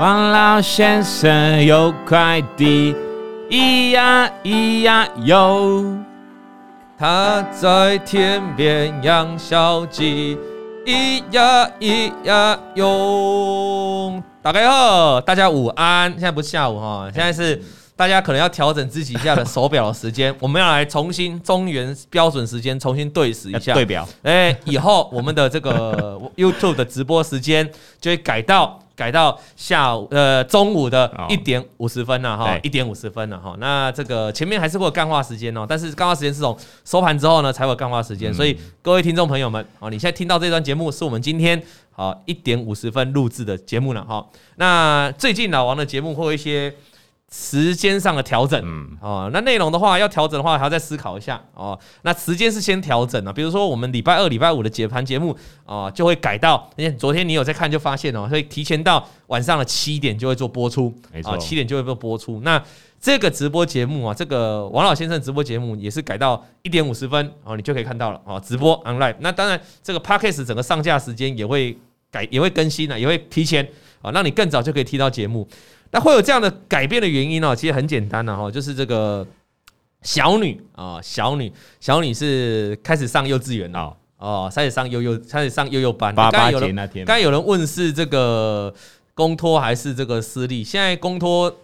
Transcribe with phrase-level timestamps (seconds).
[0.00, 2.96] 王老先生有块地，
[3.50, 5.94] 咿呀咿呀哟，
[6.98, 10.38] 他在田边养小鸡，
[10.86, 14.22] 咿呀咿呀哟。
[14.40, 16.10] 大家好，大家午安。
[16.12, 17.62] 现在不是下午哈，现在是
[17.94, 20.34] 大家可能要调整自己一下的手表的时间。
[20.40, 23.74] 我们要来重新中原标准时间重新对时一下。
[23.74, 27.70] 对表，哎，以后我们的这个 YouTube 的直播时间
[28.00, 28.80] 就会改到。
[29.00, 33.56] 改到下午呃中午的一点五十分了哈，一点五十分了哈。
[33.58, 36.54] 那这个前面还是会有干话时间哦，但是干话时间是从
[36.84, 38.34] 收盘之后呢才会有干话时间。
[38.34, 44.26] 所以各位听众朋友们，哦，你现在听到这段节目是我们今天好一点五十分录制的节目了哈。
[44.56, 46.74] 那最近老王的节目会有一些。
[47.32, 51.78] 时间上的调整，嗯，哦，那内容的话要调整的话，还要再思考一下哦。
[52.02, 62.40] 那时间是先调整啊，比如说我们礼拜二、礼拜五的解盘节目哦，就会改到，因为昨天你有在看就发现哦，所以提前到晚上的七点就会做播出，没错，七点就会做播出。
[62.40, 62.60] 那
[63.00, 69.14] 这个直播节目啊，这个王老先生直播节目也是改到一点五十分哦，你就可以看到了哦，直播 online。
[69.20, 71.78] 那当然，这个 podcast 整个上架时间也会
[72.10, 73.66] 改，也会更新了，也会提前
[74.02, 75.46] 啊，让你更早就可以听到节目。
[75.90, 77.54] 那会有这样的改变的原因呢？
[77.54, 79.26] 其实很简单的哈，就是这个
[80.02, 86.14] 小女啊，小女，小女是开始上幼稚园了哦，开始上幼幼，开始上幼幼班。
[86.14, 88.74] 八八节那天，刚有人问是这个
[89.14, 90.64] 公托还是这个私立？
[90.64, 91.54] 现在公托。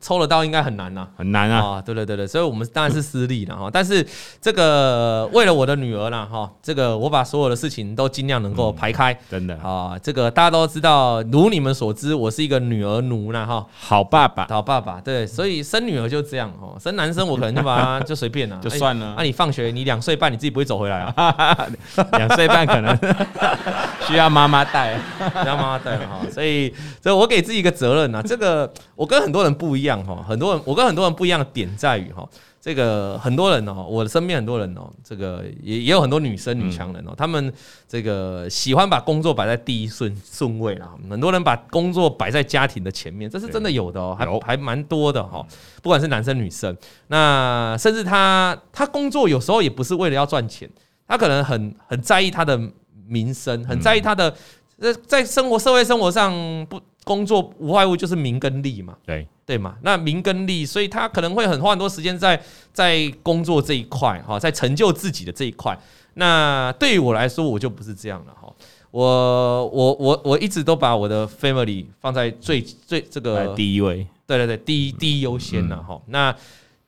[0.00, 1.80] 抽得到应该很难呐，很难啊！
[1.84, 3.68] 对对对对，所以我们当然是私立的哈。
[3.70, 4.06] 但是
[4.40, 9.98] 这个为了我的女儿啦哈，这个我把所有的事情都尽量能够排开，真的啊。
[10.02, 13.66] 这个大家都知道，如你们所知，我是一个女儿奴啦哈。
[13.78, 16.78] 好爸爸，好爸爸，对，所以生女儿就这样哦。
[16.80, 19.14] 生男生我可能就把他就随便了， 就算了。
[19.18, 21.68] 那你放学你两岁半你自己不会走回来啊？
[22.12, 22.98] 两岁半可能
[24.08, 24.94] 需要妈妈带，
[25.42, 26.20] 需要妈妈带哈。
[26.30, 30.02] 所以这我给自己一个责任呐，这个我跟很多人不一样。
[30.04, 32.28] 哈，很多人，我跟很多人不一样的点在于哈，
[32.60, 37.52] 这个很多人哦，我的身边很多人哦，这个也也有很多女生女强人哦，他们
[37.88, 45.46] 这个喜欢把工作摆在第一顺顺位啦，很多人把工作摆在家庭的前面，这是真的有的哦，还还蛮多的哈，
[45.82, 46.76] 不管是男生女生，
[47.08, 50.68] 那甚至他他工作有时候也不是为了要赚钱，
[51.06, 52.58] 他可能很很在意他的
[53.06, 54.34] 名声，很在意他的
[54.78, 56.32] 在在生活社会生活上
[56.68, 56.80] 不。
[57.04, 62.42] 工作无外乎就是名跟利嘛，对对嘛，那名跟利，所以他可能会很花很多时间在
[62.72, 65.78] 在工作这一块哈，在成就自己的这一块。
[66.14, 68.50] 那对于我来说，我就不是这样了哈。
[68.90, 76.00] 我我我我一直都把我的 family 放在最最这个第一位，对对对，第一第一优先了哈。
[76.06, 76.34] 那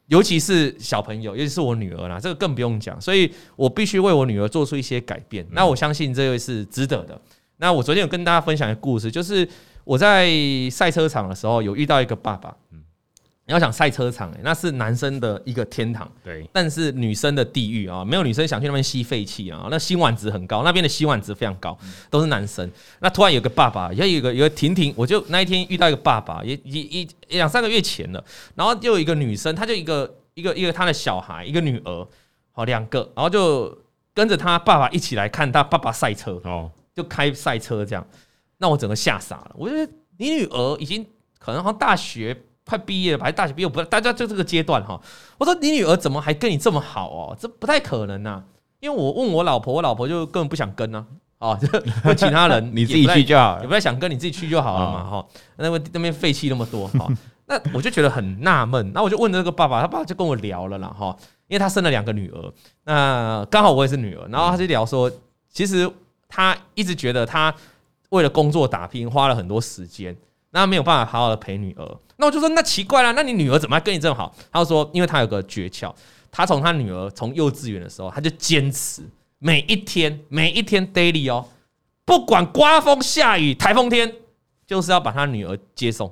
[0.07, 2.99] 尤其是小朋友，尤其是我女儿啦，这个更不用讲。
[2.99, 5.47] 所以我必须为我女儿做出一些改变。
[5.51, 7.21] 那我相信这位是值得的。
[7.59, 9.49] 那我昨天有跟大家分享一个故事，就是。
[9.87, 10.29] 我在
[10.69, 12.83] 赛车场的时候有遇到一个爸爸，嗯，
[13.45, 21.79] 你要想赛车场，那是男生的一个天堂，对，但是女生的地狱啊，没有女生想去那边吸废气啊，那辛烷值很高，那边的辛烷值非常高，
[22.11, 22.69] 都是男生。
[22.99, 28.25] 那突然有个爸爸，也有一个有个婷婷，我就那一天遇到一个爸爸，也也一两三个月前了，
[28.57, 32.09] 然后又有一个女生，她就一个一个一个她的小孩，一个女儿，
[32.51, 33.73] 好两个，然后就
[34.13, 38.05] 跟着她爸爸一起来看她爸爸赛车，哦，就开赛车这样。
[38.59, 41.07] 那我整个吓傻了，我觉得你女儿已经
[41.39, 42.35] 可能好像大学
[42.65, 43.83] 快毕业了吧，还是大学毕业不？
[43.83, 44.99] 大家就这个阶段哈。
[45.37, 47.37] 我说你女儿怎么还跟你这么好哦？
[47.39, 48.43] 这不太可能呐，
[48.81, 51.07] 因为我问我老婆，我老婆就根本不想跟啊，
[51.39, 51.69] 哦，就
[52.05, 55.27] 问其他人，你自己去就好，也不要想跟，你自己去就好了嘛，哈。
[55.57, 57.07] 那边那边废弃那么多哈，
[57.45, 61.15] 那我就觉得很纳闷，那我就问这个爸爸，他爸爸就跟我聊了啦，哈，
[61.49, 62.53] 因为他生了两个女儿，
[62.85, 65.13] 那刚好我也是女儿，然后他就聊说，
[65.53, 65.89] 其实
[66.29, 67.55] 他一直觉得他。
[68.11, 70.17] 为了工作打拼，花了很多时间，
[70.51, 71.97] 那没有办法好好的陪女儿。
[72.19, 74.33] 那我就说，那奇怪了，那你女儿怎么还跟你这么好？
[74.53, 75.93] 他就说，因为他有个诀窍，
[76.31, 79.03] 他从他女儿从幼稚园的时候，他就坚持
[79.41, 81.45] 每一天每一天 daily 哦，
[82.05, 84.11] 不管刮风下雨台风天，
[84.65, 86.11] 就是要把他女儿接送，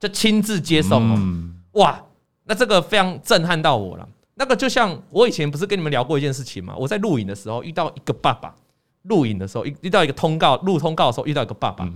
[0.00, 1.52] 就亲自接送哦。
[1.72, 2.02] 哇，
[2.44, 4.08] 那这个非常震撼到我了。
[4.36, 6.74] 那个就像我以前不是跟你们聊过一件事情吗？
[6.78, 8.54] 我在录影的时候遇到一个爸爸。
[9.08, 11.84] 录影的时候，遇遇到一个通告，录通告的时候遇到一个爸爸。
[11.84, 11.94] 嗯、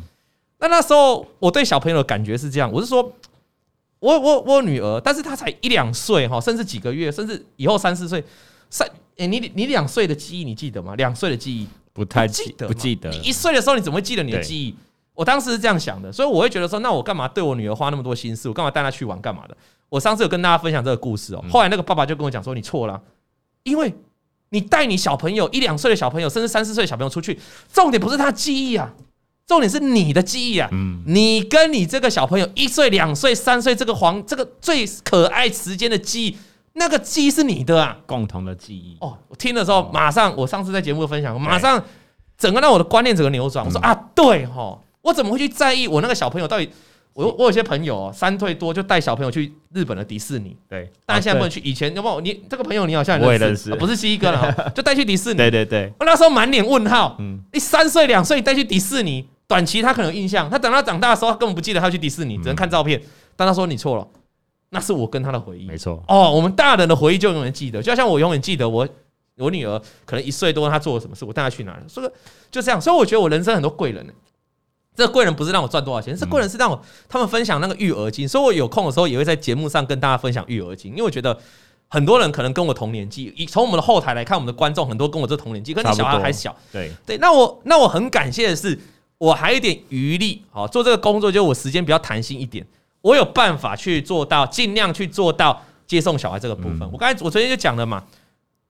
[0.59, 3.13] 那那时候我对小朋友的感觉是这样，我是说，
[3.99, 8.23] 我我我女儿，但是她才一两岁哈，甚至几个月，甚至以后三四岁，
[8.71, 10.95] 三诶，你你两岁的记忆你记得吗？
[10.95, 13.11] 两岁的记忆不太记得，不记得。
[13.11, 14.75] 你一岁的时候你怎么会记得你的记忆？
[15.15, 18.49] 我当时是这样想的，所以我会觉得说，那我干嘛对我女儿花那么多心思？
[18.49, 19.57] 我干嘛带她去玩干嘛的？
[19.89, 23.03] 我上次有跟大家分享这个故事哦，后来那个爸爸就跟我讲说，你错了，
[23.65, 23.93] 因为。
[24.51, 27.39] 你带你小朋友一两岁的小朋友，甚至三四岁的小朋友出去，
[27.73, 28.93] 重点不是他记忆啊，
[29.47, 36.37] 重点是你的记忆啊，嗯，你跟你这个小朋友一岁、两岁、三岁这个黄这个最可爱时间的记忆，
[36.75, 38.97] 那个记忆是你的啊，共同的记忆。
[39.01, 41.83] 哦，我听的时候马上，我上次在节目分享，马上
[42.37, 43.65] 整个让我的观念整个扭转。
[43.65, 46.69] 我说啊，对哈，我怎么会去在意我那个小朋友到底？
[47.13, 51.61] 我我有些朋友哦，三岁多就带小朋友去日本的迪士尼，对，但现在不能去。
[51.61, 52.21] 以前有没有？
[52.21, 55.37] 你这个朋友你好像认识，我也认识，不是西哥了，就带去迪士尼。
[55.39, 57.17] 对对对，我那时候满脸问号。
[57.19, 63.01] 嗯，你三岁两岁带去迪士尼，短期他可能有印象，他等他长大的时候，他根本不记得他去迪士尼，只能看照片。
[63.37, 64.07] 但他说你错了，
[64.71, 65.67] 那是我跟他的回忆。
[65.67, 66.03] 没错。
[66.07, 68.89] 哦，我们大人的回忆就永远记得，就像我永远记得我
[69.37, 72.09] 我女儿可能一岁多，她做了什么事，我带她去哪里，所以
[72.51, 72.81] 就这样。
[72.81, 74.13] 所以我觉得我人生很多贵人呢。
[75.01, 81.37] 这贵人不是让我赚多少钱，这贵人是让我他们分享那个育儿经，所以我有空的时候也会在节目上跟大家分享育儿经，因为我觉得
[81.89, 87.19] 很多人可能跟我同年纪，以从我们的后台来看，我们的观众很多跟我这同年纪，可能小孩还小，对对。
[87.19, 88.79] 那我那我很感谢的是，
[89.19, 92.65] 我还有一点余力，好做这个工作，就我时间比较弹性一点，
[93.01, 96.81] 我有办法去做到，尽量去做到接送小孩这个部分。
[96.93, 98.05] 我刚才我昨天就讲了嘛，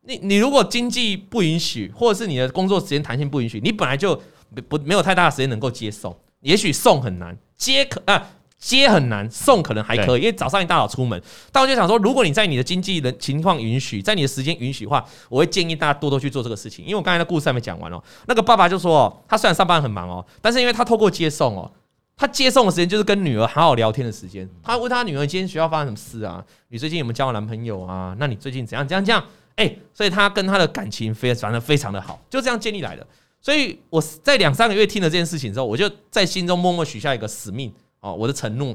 [0.02, 4.20] 你你如果经济不允许，或者是你的工作时间弹性不允许，你本来就。
[4.68, 8.26] 不没有太大的时间能够接送，也许送很难，接可啊
[8.58, 11.20] 接很难，送可能还可以，因为早上一大早出门。
[11.50, 16.84] 但我就想说，如果你在你的经济的情况允许，在你的时间允许的话，我会建议大家多多去做这个事情。
[16.84, 21.70] 因为我刚才的故事还没讲完哦，那个爸爸就说，他虽然上班很忙哦，但是因为他透过接送哦，
[22.18, 24.46] 他接送的时间就是跟女儿好好聊天的时间。
[24.62, 26.44] 他问他女儿今天学校发生什么事啊？
[26.68, 28.14] 你最近有没有交男朋友啊？
[28.18, 28.86] 那你最近怎样？
[28.86, 29.24] 怎样这样？
[29.56, 33.06] 哎，所以他跟他的感情非常的非常的好，就这样建立来的。
[33.40, 38.74] 所以我在两三个月听了这件事情之后，我就在心中默默许下一个使命哦，我的承诺，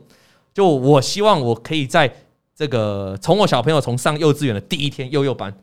[0.54, 2.12] 就我希望我可以在
[2.56, 5.56] 这个从我小朋友从上幼稚园的第一天幼幼班，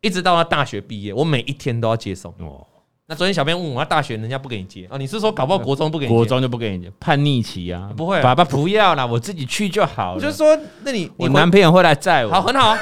[0.00, 2.32] 一直到他大学毕业，我每一天都要接送。
[2.38, 2.66] 哦，
[3.06, 4.96] 那昨天小朋友问我，他大学人家不给你接啊？
[4.96, 6.14] 你是说搞不好国中不给你接？
[6.16, 7.92] 国中就不给你接，叛逆期啊？
[7.96, 10.20] 不会，爸爸不要啦，我自己去就好了。
[10.20, 12.74] 就是说，那你我男朋友会来载我，好，很好。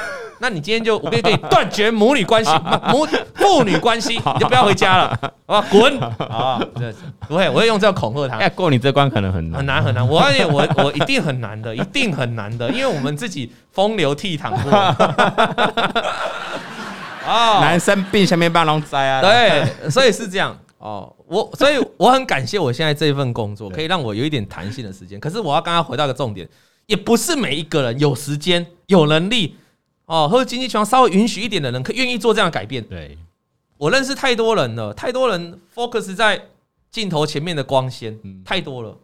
[0.45, 2.51] 那你今天就我可以跟你断绝母女关系，
[2.93, 3.03] 母
[3.33, 5.67] 父女关系， 你就不要回家了， 好吧？
[5.71, 6.61] 滚啊！
[7.27, 8.37] 不会，我会用这样恐吓他。
[8.37, 10.07] 哎，过你这关可能很难，很难很难。
[10.07, 14.71] 我发现我我一定很难的，一定很难的，因为我们自己风流倜傥过。
[17.25, 21.11] 啊，男生病下面帮龙灾啊，对，所以是这样哦。
[21.25, 25.19] 我所以我很感谢我现在这一份工作，可以让我有一点弹性的时间。
[25.19, 26.47] 可是我要刚刚回到一个重点，
[26.85, 29.55] 也不是每一个人有时间有能力。
[30.05, 32.83] 哦，或者经济情况稍微允许一点的人，可愿意做这样的改变。
[32.83, 33.17] 对，
[33.77, 36.49] 我认识太多人了，太多人 focus 在
[36.91, 38.95] 镜头前面的光鲜，太多了。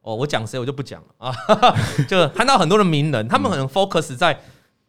[0.00, 1.34] 哦，我讲谁我就不讲了啊，
[2.08, 4.40] 就看到很多的名人，他们可能 focus 在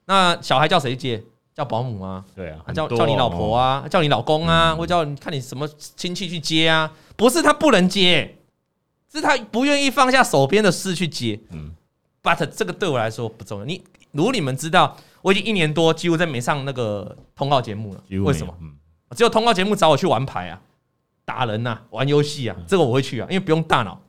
[0.05, 1.23] 那小孩叫谁接，
[1.53, 8.37] 叫保姆啊，对啊，叫叫你老婆啊，叫你老公啊，或叫你看你什么亲戚去接啊，不是他不能接，
[9.11, 11.39] 是他不愿意放下手边的事去接。
[11.51, 11.75] 嗯
[12.23, 13.65] ，but 这个对我来说不重要。
[13.65, 14.97] 你如果你们知道。
[15.21, 18.53] 我已经一年多几乎在没上那个通告节目了，为什么？
[19.15, 20.61] 只有通告节目找我去玩牌啊、
[21.25, 23.99] 打人呐、啊、玩游戏啊，这个我会去啊，因为不用大脑。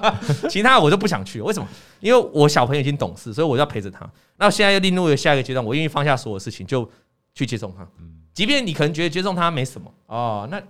[0.48, 1.66] 其他我就不想去，为什么？
[2.00, 4.08] 因为我小朋友已经懂事，所以我要陪着他。
[4.36, 6.88] 那现在又进入了下一个阶段，我愿意放下所有事情，就
[7.34, 7.86] 去接送他。
[8.34, 10.62] 即便你可能觉得接送他没什么哦，那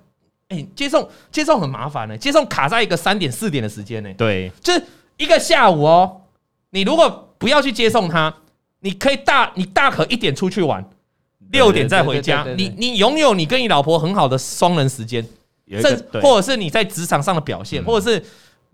[0.48, 4.12] 哎，接送接送很麻烦呢，接送卡在一个三点四点的时间呢。
[4.14, 4.84] 对，就是
[5.16, 6.22] 一个下午哦。
[6.70, 8.32] 你如果不要去接送他。
[8.80, 10.82] 你可以大，你大可一点出去玩，
[11.50, 12.46] 六点再回家。
[12.56, 15.22] 你你拥有你跟你老婆很好的双人时间，
[15.82, 18.24] 甚或者是你在职场上的表现，或者是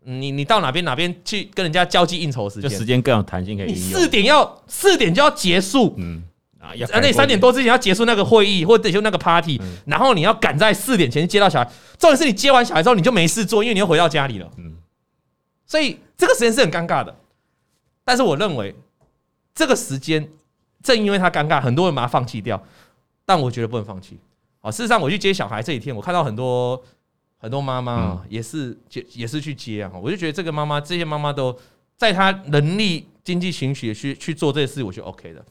[0.04, 3.72] 你你到哪边哪边去跟人家交际应酬时间，就时间更有弹性可以。
[3.72, 6.22] 你四点要四点就要结束，嗯
[6.60, 11.70] 啊，那三点多之前要结束那个会议或者就那个 party，然后你要赶在四点前接到小孩。
[11.98, 14.76] 重点是你接完小孩之后你就没事做，因为你又回到家里了，嗯，
[15.66, 17.12] 所以这个时间是很尴尬的。
[18.04, 18.72] 但是我认为。
[19.56, 20.30] 这个时间，
[20.82, 22.62] 正因为他尴尬，很多人把他放弃掉，
[23.24, 24.20] 但我觉得不能放弃。
[24.60, 26.80] 啊，事实上，我去接小孩这几天，我看到很多
[27.38, 31.56] 很多妈妈啊，也是接也是去接啊，我就觉得这个妈妈，这些妈妈都
[31.96, 35.44] 在她能力、经济情绪去去做这些事，我觉得 OK 的。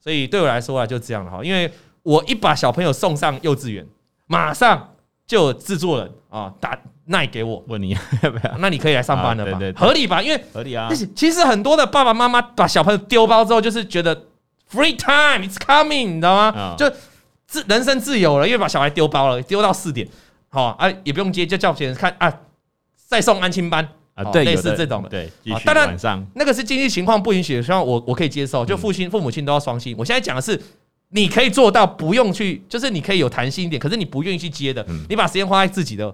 [0.00, 1.70] 所以对我来说啊，就这样了哈，因为
[2.02, 3.84] 我一把小朋友送上幼稚园，
[4.26, 4.94] 马上
[5.28, 6.76] 就有制作人啊打。
[7.10, 8.58] 那你给我问你 要不要？
[8.58, 9.58] 那你可以来上班了吧？
[9.76, 10.20] 合理吧？
[10.20, 10.90] 因为合理啊。
[11.14, 14.14] 其实很多的爸爸妈妈把小朋友丢包之后，就是觉得
[14.70, 16.74] free time it's coming，你知道吗？
[16.76, 16.90] 就
[17.46, 20.06] 自人生自由了，因为把小孩丢包了，丢到四点，
[20.50, 22.30] 好啊，也不用接，就叫别人看啊，
[23.06, 25.08] 再送安亲班啊，对，类似这种的。
[25.08, 25.30] 对，
[25.64, 25.96] 当然
[26.34, 29.96] 那个是经济情况不允许，希望我我可以接受，就父亲父母亲都要双薪。
[29.98, 30.60] 我现在讲的是，
[31.10, 36.12] 你可以做到不用去，就是你可以有弹性一点，可是你不愿意去接的，你把时间花在自己的。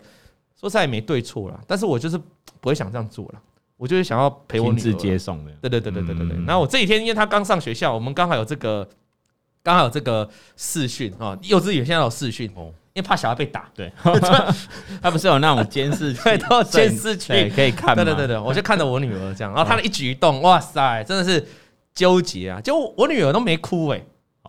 [0.59, 2.17] 说实在也没对错啦，但是我就是
[2.61, 3.41] 不会想这样做了，
[3.77, 5.51] 我就是想要陪我女儿接送的。
[5.61, 6.37] 对对对对对对对。
[6.47, 8.89] 那、嗯、我这几天因为她刚上学校，我们刚好有这个
[9.63, 12.73] 刚好有这个视讯啊，幼稚园现在有视讯哦。
[12.95, 13.93] 因为怕小孩被打，对，
[15.03, 17.93] 他不是有那种监视器，对，都监视器可以看。
[17.93, 21.45] 对对对对，我就看着我女儿这样，然后她的一举一动，哇塞，真的是
[21.93, 22.61] 纠结啊！
[22.61, 24.01] 就我女儿都没哭哎，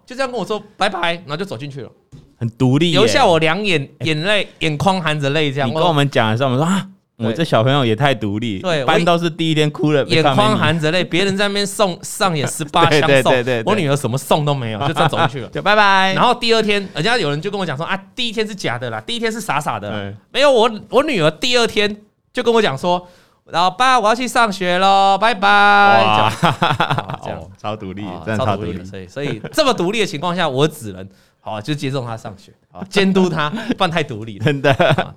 [0.06, 1.90] 就这样跟我说拜拜，然后就走进去了，
[2.38, 5.70] 很独立，留下我两眼眼泪，眼眶含着泪这样。
[5.70, 6.88] 你跟我们讲的时候，我们说啊。
[7.18, 13.34] 我这小朋友也太独立，对，班都是第一天哭了，眼眶含着泪，别人在那边送 上演十八相送，
[13.66, 16.14] 我女儿什么送都没有， 就这样走进去了，就拜拜。
[16.14, 22.02] 然后第二天，人家有人就跟我讲说啊，第一天是假的啦，第一天是傻傻的，没有我我女儿第二天
[22.34, 23.08] 就跟我讲说，
[23.46, 25.48] 老爸我要去上学喽，拜拜。
[25.50, 31.08] 哇，这样 超独立，真的超独立，所以所以这么独立的情况下，我只能。
[31.46, 34.74] 好，就接送他上学，啊，监督他，不然太独立了， 真的，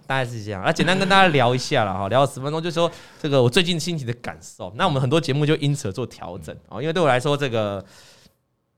[0.07, 0.63] 大概是这样。
[0.63, 4.71] 那简单跟大家聊一下了哈，聊了十分钟，就说这个我最近心情的感受。
[4.77, 7.83] 那我们很多节目就因此而做调整啊，因为对我来说，这个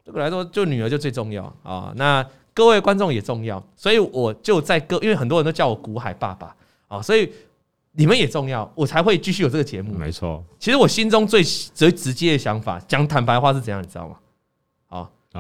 [0.05, 1.93] 对我来说，就女儿就最重要啊。
[1.97, 6.55] 那各位观众也重要，所以我就在各，因为很多人都叫我古海爸爸
[6.87, 7.33] 啊，所以
[7.93, 9.93] 你们也重要，我才会继续有这个节目。
[9.95, 14.17] 没错，其实我心中最最直接的想法，讲坦白话是怎样，你知道吗？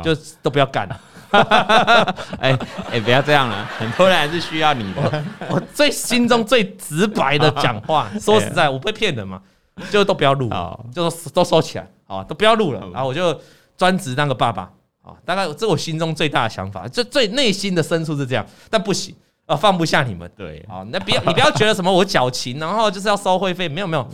[0.05, 1.01] 就都不要干了，
[2.39, 2.57] 哎
[2.93, 5.25] 哎，不要这样了，很多人还是需要你的。
[5.49, 9.43] 我最心中最直白的讲话， 说实在，我不会骗人嘛，
[9.91, 10.49] 就都不要录，
[10.95, 12.79] 就都收起来，啊，都不要录了。
[12.93, 13.37] 然后我就
[13.77, 14.71] 专职当个爸爸，
[15.03, 19.13] 啊，大概这我心中最大的想法，就最内心的深处是这样，但不行，
[19.51, 20.31] 啊，放不下你们。
[20.37, 24.09] 对，啊，那不要 你不要觉得什么我矫情，然后就是要收会费，没有没有。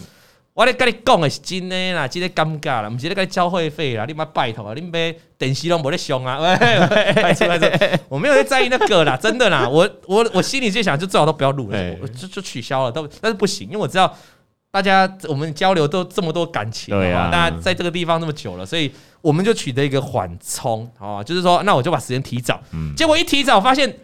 [0.55, 6.57] 我咧跟你讲的是真的啦，真的尴尬啦，不是咧跟你交会费啦，你妈拜托啊，你别电视拢无咧上啊，喂，
[7.15, 14.11] 拜托拜托，我没有在在意那个啦， 真的啦，我我我心里就想就最好都不要录了，我就就取消了，都但是不行，因为我知道
[14.71, 18.91] 大家我们交流都这么多感情，对啊，大家在这个地方那么久了，所以
[19.21, 22.59] 我们就取得一个缓冲，啊，就是说那我就把时间提早，
[22.97, 23.95] 结果一提早发现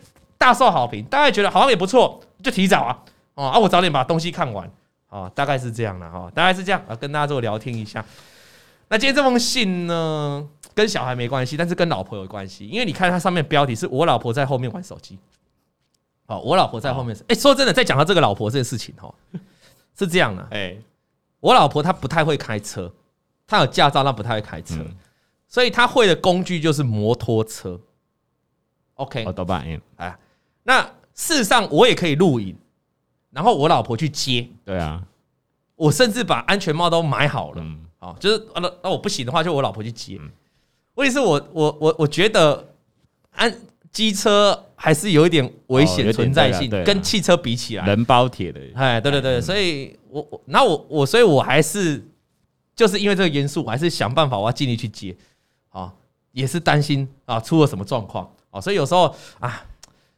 [0.42, 2.99] 大受好评，大家觉得好像也不错，就提早啊，
[3.34, 4.68] 哦啊，我早点把东西看完。
[5.08, 8.04] 哦，大概是这样了哈，大概是这样啊，跟大家做聊天一下。
[8.88, 10.44] 那今天这封信呢，
[10.75, 15.16] 跟小孩没关系，但是跟老婆有关系，因为你看它上面标题是我老婆在后面玩手机。
[16.26, 19.14] 哦，我老婆在后面说真的，在讲到这个老婆这件事情哈，
[19.96, 20.76] 是这样的，哎，
[21.38, 22.92] 我老婆她不太会开车，
[23.46, 24.76] 她有驾照，她不太会开车，
[25.46, 27.78] 所以她会的工具就是摩托车。
[28.94, 30.18] OK，我都办哎，哎，
[30.62, 30.83] 那
[31.14, 32.57] 事实上我也可以录影。
[33.31, 35.02] 然后我老婆去接，对啊，
[35.75, 37.78] 我甚至把安全帽都买好了，嗯。
[37.99, 40.21] 啊，就是那那我不行的话，就我老婆去接。
[40.97, 42.75] 问题是我我我我觉得
[43.31, 43.59] 安
[43.90, 52.04] 机车还是有一点危险存在性，跟汽车比起来，人包铁的，哎，对对对，所以我我那我我所以我还是
[52.76, 55.16] 就是因为这个因素，我还是想办法，我要尽力去接，
[55.71, 55.90] 啊，
[56.33, 58.31] 也是担心啊出了什么状况。
[58.50, 59.64] 啊，所以有时候啊。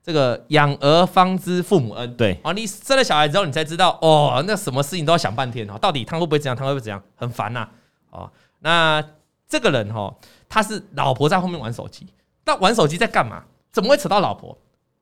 [0.04, 7.66] 这个养儿方知父母恩，对啊，你生了小孩之后，你才知道哦，那什么事情都要想半天哦，到底他会不会怎样，他会不会怎样，很烦呐，
[8.10, 9.02] 哦，那
[9.48, 10.14] 这个人哈，
[10.46, 12.06] 他是老婆在后面玩手机，
[12.44, 13.42] 那玩手机在干嘛？
[13.72, 14.54] 怎么会扯到老婆？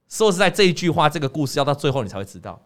[0.09, 2.61] 说实在，这一句话，这个故事要到最后你才会知道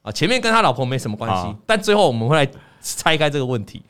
[0.00, 2.50] 啊，前面跟他老婆没什么关系，但最后我们会来
[2.80, 3.82] 拆开这个问题。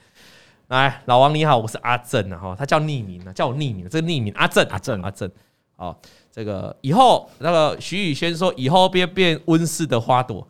[0.67, 5.31] 来，老王你好，我是阿正啊，哈，他叫匿名啊，叫我匿名，这个匿名阿正，阿正，阿正，
[5.77, 5.97] 哦。
[6.35, 10.45] 这个以后那个徐宇轩说，以后变变温室的花朵，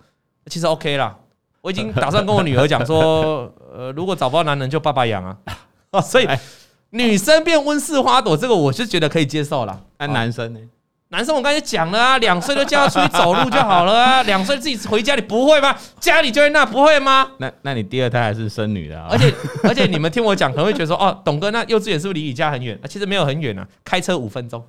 [0.47, 1.15] 其实 OK 啦。
[1.61, 5.37] 我已经打算跟我女儿讲说， 呃，如果找不到男人就爸爸养啊。
[5.91, 6.27] 哦 所以
[6.91, 9.79] 女生变温室花朵，这个我是觉得可以接受啦。
[9.99, 10.61] 那男生呢？
[11.09, 15.77] 男生我刚才讲了啊，两岁就叫他出去走路就好了啊，两岁自己回家，你不会吗？
[16.01, 17.31] 家里就在那，不会吗？
[17.39, 19.09] 那那你第二胎还是生女的啊？
[19.11, 22.79] 而且而且你们听我讲，可能会觉得说，哦，董哥，那幼稚园是不是离你家很远？
[22.83, 24.65] 啊其实没有很远啊，开车五分钟。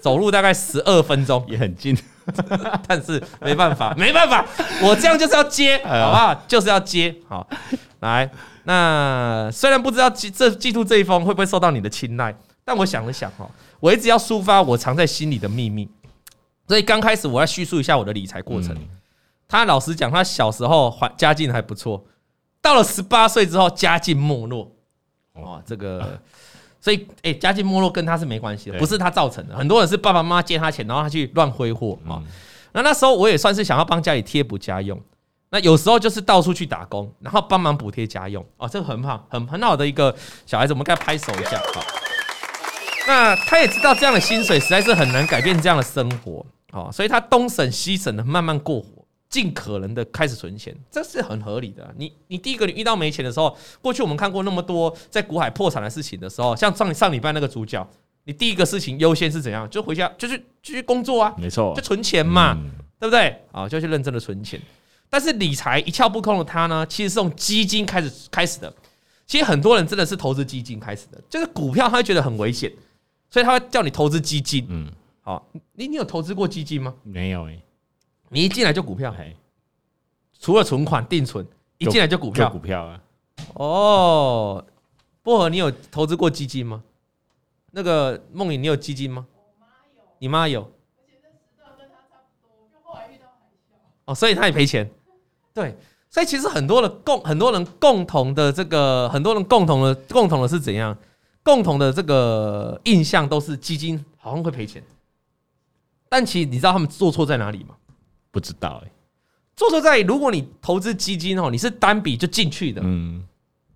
[0.00, 1.96] 走路大概十二分钟，也很近，
[2.86, 4.44] 但是没办法，没办法，
[4.82, 6.34] 我这样就是要接， 好不好？
[6.46, 7.46] 就是要接，好，
[8.00, 8.30] 来，
[8.64, 13.48] 那虽然不知道寄这寄出这一封会不会受到你的青睐，但我想了想哈，
[13.80, 15.88] 我一直要抒发我藏在心里的秘密，
[16.66, 18.76] 所以刚开始我要叙述一下我的理财过程。
[19.48, 22.04] 他老实讲，他小时候还家境还不错，
[22.60, 24.70] 到了十八岁之后家境没落，
[25.34, 26.20] 哇，这个。
[26.88, 29.54] 所以，哎，家境没落跟他是没关系的，不是他造成的。
[29.54, 32.16] 很多人是爸爸妈妈借他钱，然后他去乱挥霍啊。
[32.72, 34.98] 那那时候我也算是想要帮家里贴补家用，
[35.50, 38.42] 那有时候就是到处去打工，然后帮忙补贴家用。
[38.56, 40.16] 哦，这个很好，很很好的一个
[40.46, 41.58] 小孩子，我们该拍手一下。
[41.74, 41.84] 好，
[43.06, 48.97] 那他也知道这样的薪水实在是很难改变这样的生活哦，所以他东省西省的慢慢过活
[49.28, 51.90] 尽可能的开始存钱，这是很合理的啊。
[51.96, 57.86] 你你第一个你遇到没钱的时候，过去我们看过那么多在股海破产的事情的时候，像上上礼拜那个主角，
[58.24, 59.68] 你第一个事情优先是怎样？
[59.68, 62.56] 就回家就去继续工作啊，没错，就存钱嘛，
[62.98, 63.36] 对不对？
[63.52, 64.60] 啊，就去认真的存钱。
[65.10, 68.72] 但是理财一窍不通的他呢，其实是从基金开始开始的。
[69.26, 72.72] 其实很多人真的是投资基金开始的，就是股票他会觉得很危险，
[73.28, 74.66] 所以他会叫你投资基金。
[74.70, 76.94] 嗯，好，你你有投资过基金吗？
[77.02, 77.62] 没有诶、欸。
[78.30, 79.14] 你一进来就股票，
[80.38, 81.46] 除了存款定存，
[81.78, 83.00] 一进来就股票，股票啊。
[83.54, 84.64] 哦，
[85.22, 86.82] 薄荷，你有投资过基金吗？
[87.70, 89.26] 那个梦影，你有基金吗？
[89.30, 89.66] 我妈
[89.96, 90.70] 有，你妈有。
[94.04, 94.90] 哦，所以他也赔钱。
[95.52, 95.76] 对，
[96.08, 100.96] 所以其实很多的共很多人共同的这个很多人共同的共同的是怎样？
[101.42, 104.82] 共同的这个印象都是基金好像会赔钱，
[106.08, 107.76] 但其实你知道他们做错在哪里吗？
[108.30, 108.92] 不知道哎、欸，
[109.56, 113.24] 做错在如果你投资基金哦，你是单笔就进去的，嗯，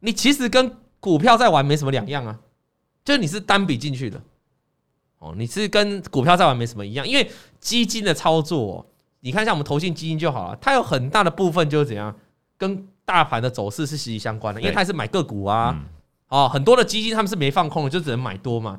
[0.01, 2.39] 你其实跟股票在玩没什么两样啊，
[3.05, 4.23] 就是你是单笔进去的，
[5.19, 8.87] 哦，你是跟股票在玩没什么一样，因为基金的操作，
[9.21, 12.15] 你看像我们投信基金就好了，它有很大的部分就是怎样
[12.57, 15.85] 跟大盘的走势是息息相关的，因为它是买个股啊，
[16.29, 18.79] 哦，很多的基金他们是没放空的，就只能买多嘛，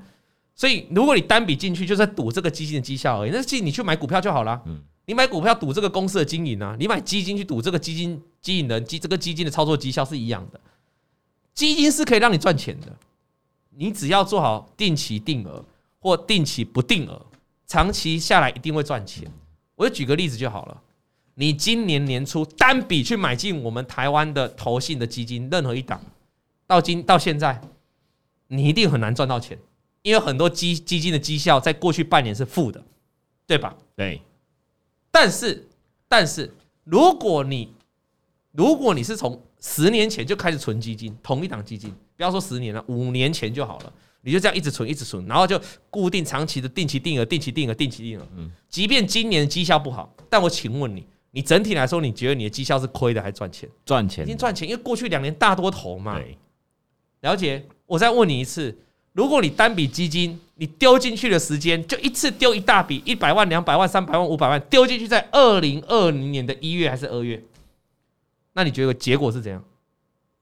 [0.55, 4.81] 所以如果你单笔进去，就是赌这个基金的绩效而已，那其实你去买股票就好了，嗯。
[5.05, 10.59] 你买股票赌这个公司的经营啊，你买基金去赌这个基金经营人基这个基金的操作绩效是一样的。
[11.53, 12.87] 基金是可以让你赚钱的，
[13.71, 15.63] 你只要做好定期定额
[15.99, 17.25] 或定期不定额，
[17.67, 19.29] 长期下来一定会赚钱。
[19.75, 20.81] 我就举个例子就好了，
[21.35, 26.01] 你今年年初单笔去买进我们台湾的投信的基金，任何一档，
[26.65, 27.59] 到今到现在，
[28.47, 29.59] 你一定很难赚到钱，
[30.01, 32.83] 因为很多基基金的绩效在过去半年是负的，
[33.45, 33.75] 对吧？
[33.95, 34.21] 对。
[35.13, 35.69] 但是，
[36.07, 36.51] 但是，
[36.83, 37.71] 如果你
[38.51, 48.27] 如果你是从十年前就开始存基金，同一档基金，不要说十年了，五年前就好了，你就这样一直存，一直存，然后就固定长期的定期定额、定期定额、定期定额。
[48.35, 53.69] 嗯，即便今年绩效不好，但我请问你，你整体来说，你觉得你的绩效是亏的还是赚钱？
[53.85, 56.15] 赚钱，已经赚钱，因为过去两年大多头嘛。
[56.15, 56.35] 对，
[57.21, 57.63] 了解。
[57.85, 58.75] 我再问你一次。
[59.13, 67.41] 如果你单笔基金，你丢进去的时间就一次丢一大笔，一百万、两百万、三百万、五百万丢进去，在二零二零年的一月还是二月，
[68.53, 69.63] 那你觉得结果是怎样？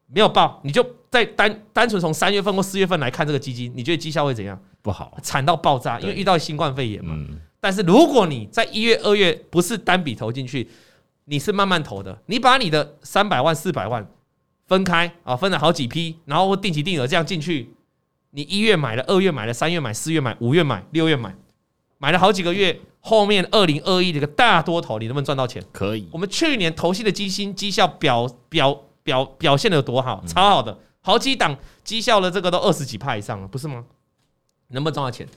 [0.08, 4.60] 没有报，你就在单单纯从三月份或四月份来看这个基金，你觉得绩效会怎样？
[4.82, 7.18] 不好，惨到爆炸，因为遇到新冠肺炎嘛。
[7.60, 10.70] 但是如果你在一月、二月不是单笔投进去，
[11.26, 14.06] 你是慢慢投的，你把你的三百万、四百万
[14.66, 17.70] 分开啊，分了好几批，然后定期定额这样进去。
[18.32, 21.36] 你一月买了，二月买了，三月买，四月买，五月买，六月买，
[21.98, 25.64] 买了好几个月，后面二零二一这个大多头，你能不能赚到钱？
[25.72, 26.08] 可以。
[26.12, 30.24] 我们去年投信的基金绩效表表表表现的有多好？
[30.26, 33.84] 超好的，好几档绩效的这个都二十几趴以上了，不是吗？
[34.70, 35.28] 能不能赚到钱？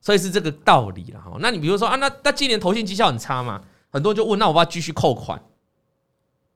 [0.00, 1.36] 所以是这个道理了哈。
[1.40, 3.62] 那你比如说啊，那那今年投信绩效很差嘛？
[3.90, 5.42] 很多人就问，那我要继续扣款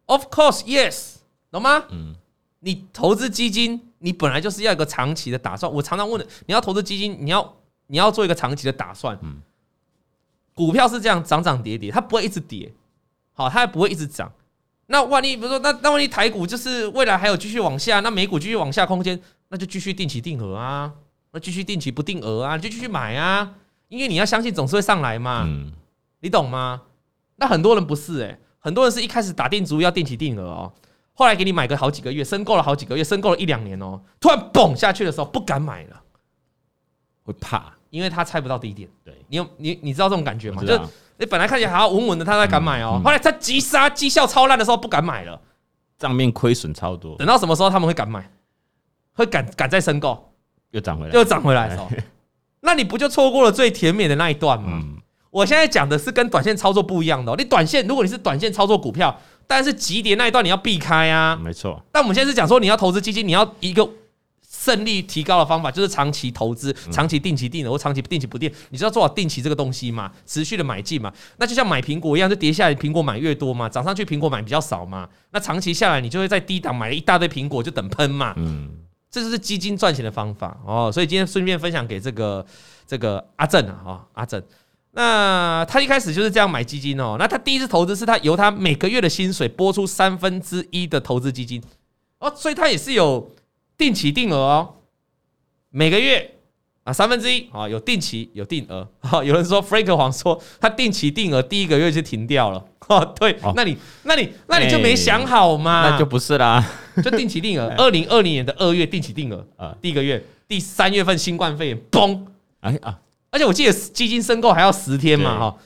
[0.07, 1.17] ？Of course, yes，
[1.51, 1.87] 懂吗？
[1.91, 2.15] 嗯。
[2.61, 5.71] 你投资基金，你本来就是要一个长期的打算。
[5.73, 7.57] 我常常问的，你要投资基金，你要
[7.87, 9.19] 你要做一个长期的打算。
[9.23, 9.43] 嗯，
[10.55, 12.73] 股票是这样涨涨跌跌，它不会一直跌，
[13.33, 14.33] 好，它也不会一直涨。
[14.87, 20.93] 那万一比如说，那那万一台股就是未来还有继续往下，那美股继续往下空间，那就继续定期定额啊，
[21.33, 23.55] 那继续定期不定额啊，就继续买啊，
[23.89, 25.43] 因为你要相信总是会上来嘛。
[25.47, 25.73] 嗯，
[26.21, 26.83] 你懂吗？
[27.37, 30.73] 那很多人不是诶，很多人是一开始打定主意要定期定额哦。
[31.19, 36.01] 后来给你买个好几个月，申购了好几个月，申购了一两年哦，突然嘣下去的时候不敢买了，
[37.25, 38.89] 会怕，因为他猜不到低点。
[39.05, 40.63] 对，你有你你知道这种感觉吗？
[40.63, 40.81] 就
[41.17, 45.41] 你本来看起来好稳稳的，他才敢买哦，后来他急杀绩效超烂的时候不敢买了，
[45.99, 47.17] 账面亏损超多。
[47.17, 48.31] 等到什么时候他们会敢买？
[49.15, 50.33] 会敢敢再申购？
[50.71, 51.91] 又涨回来，又涨回来的时候，
[52.61, 54.81] 那你不就错过了最甜美的那一段吗？
[55.31, 57.35] 我现在讲的是跟短线操作不一样的。
[57.35, 59.19] 你短线，如果你是短线操作股票。
[59.49, 61.83] 但是急跌那一段你要避开啊，没错。
[61.91, 63.89] 但我们现在是讲说，你要投资基金，你要一个
[64.47, 71.11] 胜率提高的方法，就是长期投资、长期定期定额或长期定期不定，你知道做好定期这个东西嘛，持续的买进嘛。
[71.39, 75.09] 那就像买苹果一样，就跌下来苹果买越多嘛，涨上去苹果买比较少嘛。
[75.31, 78.35] 那长期下来，你就会在低档买了一大堆苹果，就等喷嘛。
[78.37, 78.69] 嗯，
[79.11, 80.91] 这就是基金赚钱的方法哦。
[80.93, 82.45] 所以今天顺便分享给这个
[82.87, 84.43] 这个阿正啊，哈，阿正。
[84.93, 87.17] 那他一开始就是这样买基金哦。
[87.19, 91.63] 那他第一次投资是他由他每个月的薪水拨出三分之一的投资基金
[92.19, 93.31] 哦，所以他也是有
[93.77, 94.75] 定期定额哦，
[95.71, 96.35] 每个月
[96.83, 98.89] 啊，三分之一啊，有定期有定额。
[99.01, 102.65] 好， 有人说 Frank 黄说他定期定额第一个月就停掉了。
[102.89, 105.91] 哦，对，那你那你那你就没想好嘛？
[105.91, 106.65] 那就不是啦，
[107.05, 107.69] 就定期定额。
[107.77, 112.27] 二零二零年的二月定期定额啊，第一个月，第三月份新冠肺炎崩，
[112.61, 112.99] 哎啊，
[113.31, 115.57] 而且我记得基金申购还要十天嘛，哈，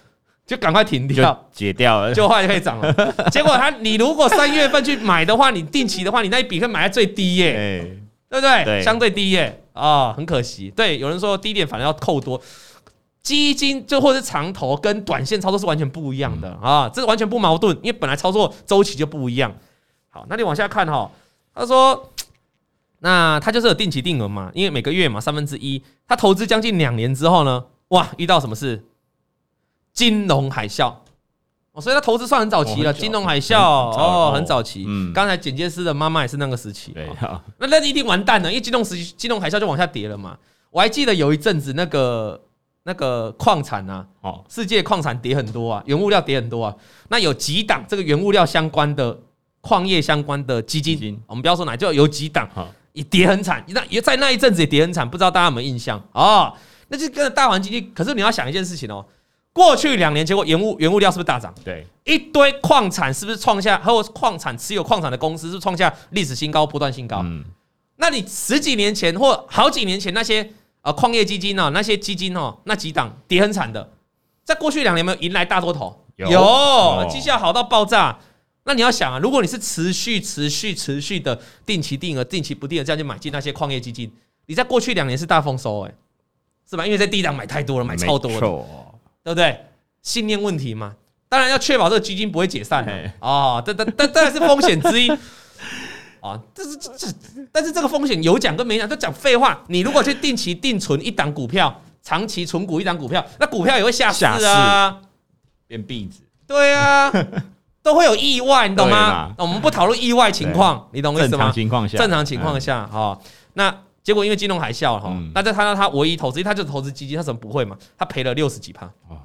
[0.46, 2.92] 就赶快停掉，解掉了，就后来就可以涨了。
[3.30, 7.96] 结果他你如果三月份去买的话，你定期的话，你那一笔可以买在最低耶，
[8.28, 8.82] 对不对？
[8.82, 9.58] 相对低耶。
[9.74, 10.70] 啊、哦，很可惜。
[10.76, 12.38] 对，有人说低点反而要扣多，
[13.22, 19.50] 基金就或者是长投跟短线操作是完全不一样的啊，这个完全不矛盾，因为本来操作周期就不一样。
[20.10, 21.10] 好，那你往下看哈，
[21.54, 22.11] 他说，
[23.04, 28.84] 那他就是有定期定额嘛，因为每个月嘛三分之一，他投资将近两年之后呢，哇，遇到什么事？
[29.92, 30.94] 金融海啸。
[31.72, 34.84] 哦，所以他投资算很早期了，金融海啸哦，很早期。
[34.86, 36.92] 嗯，刚才剪接师的妈妈也是那个时期。
[36.92, 37.08] 对，
[37.58, 40.38] 那那一定完蛋了，因为金融时期金融海啸就往下跌了嘛。
[40.70, 42.40] 我还记得有一阵子那个
[42.84, 46.76] 那个矿产啊，哦，世界矿产跌很多啊，原物料跌很多啊。
[47.08, 49.18] 那有几档这个原物料相关的
[49.62, 52.46] 矿业相关的基金，我们不要说哪，就有几档
[52.92, 53.64] 也跌很惨。
[53.68, 56.52] 那也在那一阵子也跌很惨，不知道大家有没有印象哦？
[56.88, 57.90] 那就跟着大环境。
[57.94, 59.04] 可是你要想一件事情哦。
[59.54, 61.54] 过去两年，结果原物原物料是不是大涨？
[61.62, 67.20] 对，一堆矿产是不是创下，还有矿产持有矿产的公司是不是创下历史新高、波段新高？
[67.22, 67.44] 嗯，
[67.96, 70.50] 那你十几年前或好几年前那些
[70.80, 73.90] 呃矿业基金哦，那些基金哦，那几档跌很惨的，
[74.42, 76.02] 在过去两年有没有迎来大多头？
[76.16, 78.18] 有，有绩效好到爆炸。
[78.64, 84.12] 那你要想啊，如果你是持续、持续、持续的定期定额、定期不定额这样去买进那些矿业基金，
[84.46, 85.94] 你在过去两年是大丰收哎，
[86.68, 86.84] 是吧？
[86.86, 88.40] 因为在低档买太多了，买超多了。
[89.24, 89.56] 对不对？
[90.02, 90.96] 信念问题嘛，
[91.28, 92.84] 当然要确保这个基金不会解散
[93.20, 95.08] 哦，这这这当然是风险之一
[96.20, 96.40] 啊。
[96.52, 97.06] 这是这这，
[97.52, 99.62] 但是这个风险有讲跟没讲都讲废话。
[99.68, 105.00] 你如果去定期定存一档股票，长期存股一档股票，那股票也会下市啊，
[105.68, 106.18] 变壁纸。
[106.48, 107.12] 对啊，
[107.82, 109.34] 都会有意外，你懂吗？
[109.38, 111.38] 我们不讨论意外情况，你懂我意思吗？
[111.38, 113.18] 正常情况下，正常情况下哈，
[113.54, 113.74] 那。
[114.04, 117.76] 结果因为金融海啸了哈，那再看到他唯一投资，他就是投资基金，他怎么不会嘛？
[117.96, 119.16] 他赔了六十几趴，哦，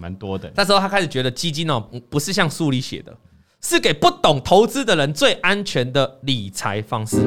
[0.00, 0.52] 蛮多的。
[0.56, 3.16] 那时候他开始觉得基金哦，不是像书里写的，
[3.62, 7.24] 是给不懂投资的人最安全的理财方式。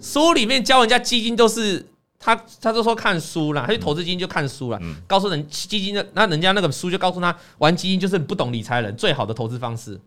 [0.00, 1.86] 书里面教人家基金都是
[2.24, 10.00] 他，他就说看书啦，他去投资基金就看书啦，告诉人基金的，那人家那个书就告诉他，玩基金就是不懂理财人最好的投资方式，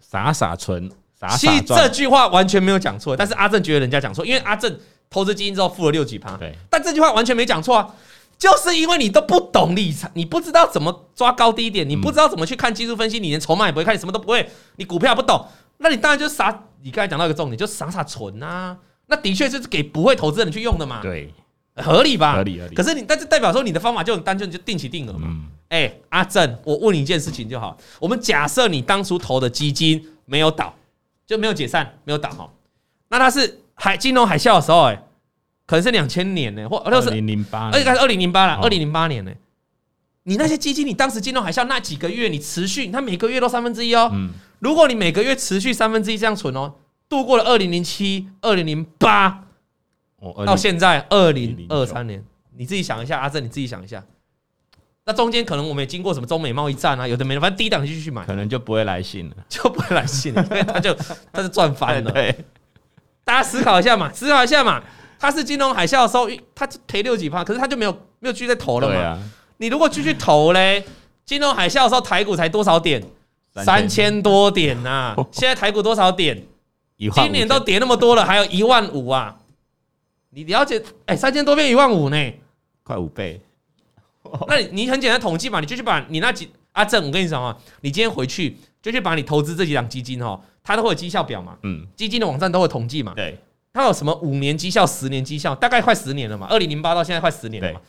[0.00, 0.88] 傻傻存。
[1.36, 6.36] 其实这句话完全没有讲错，但是阿正觉得人家讲错，因为阿正投资基金之后付了六几趴。
[6.36, 7.94] 对，但这句话完全没讲错啊，
[8.38, 15.46] 就是因为你都不懂理财，你不知道怎么抓高低点，你不知道怎么去看技术分析，你连筹码也不会看，你什么都不会，你股票不懂，
[15.78, 16.64] 那你当然就傻。
[16.82, 21.00] 你刚才讲到一个重点，就傻傻存啊，那的确是给不会投资的人去用的嘛。
[21.00, 21.32] 对，
[21.76, 22.36] 合理吧？
[22.36, 22.74] 合理合理。
[22.74, 25.28] 可是你，但是代表说你的方法就很单纯，就定期定额嘛。
[25.68, 30.74] 哎，阿正，我问你一件事情就好，我们假设你当初投的基金没有倒。
[31.26, 32.46] 就没有解散，没有倒哈。
[33.08, 35.02] 那它是海金融海啸的时候，哎，
[35.64, 39.32] 可能是两千年呢，或者是二零零八，而且是二零零八了，二零零八年呢。
[40.24, 44.12] 你那些基金，你当时金融海啸那几个月，你持续，它每个月都三分之一哦。
[44.58, 46.74] 如果你每个月持续三分之一这样存哦，
[47.08, 49.43] 度过了二零零七、二零零八，
[50.46, 52.24] 到现在二零二三年，
[52.56, 54.02] 你自己想一下，阿正，你自己想一下。
[55.06, 60.94] 那中间可能我们也经过什么中美贸易战啊，有的没的，反正低档就继续买，可能就不会来信了， 就不会来信了，因为他就
[61.30, 62.10] 他就赚翻了。
[62.10, 62.34] 对，
[63.22, 64.82] 大家思考一下嘛，思考一下嘛，
[65.18, 68.94] 他是金融海啸的时候，他赔六几趴，可是他就没有没有继续再投了嘛。
[68.96, 69.18] 啊、
[69.58, 70.82] 你如果继续投嘞，
[71.26, 73.02] 金融海啸的时候台股才多少点？
[73.62, 76.42] 三千多点呐、啊， 现在台股多少点？
[76.96, 79.36] 今年都跌那么多了，还有一万五啊！
[80.34, 80.78] 你了解？
[81.06, 82.32] 哎、欸，三千多变一万五呢，
[82.82, 83.40] 快五倍。
[84.48, 93.38] 那你你很简单统计嘛，你就去把你那几阿正，我跟你讲啊，你今天回去就去把你投资这几档基金哦，它都会有绩效表嘛，嗯，基金的网站都会统计嘛，对，
[93.72, 97.80] 它有什么五年绩效、十年绩效，大概快十年了嘛，二零零八到现在快十年了嘛，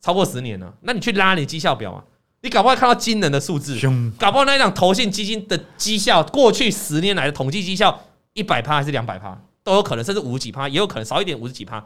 [0.00, 2.02] 超过十年了，那你去拉你绩效表嘛，
[2.40, 3.78] 你搞不好看到惊人的数字，
[4.18, 8.00] 搞不好那一档投信基金的绩效，过去十年来的统计绩效
[8.32, 11.84] 一百趴还是两百趴都有可能，甚至五十几趴也有可能，少一点五十几趴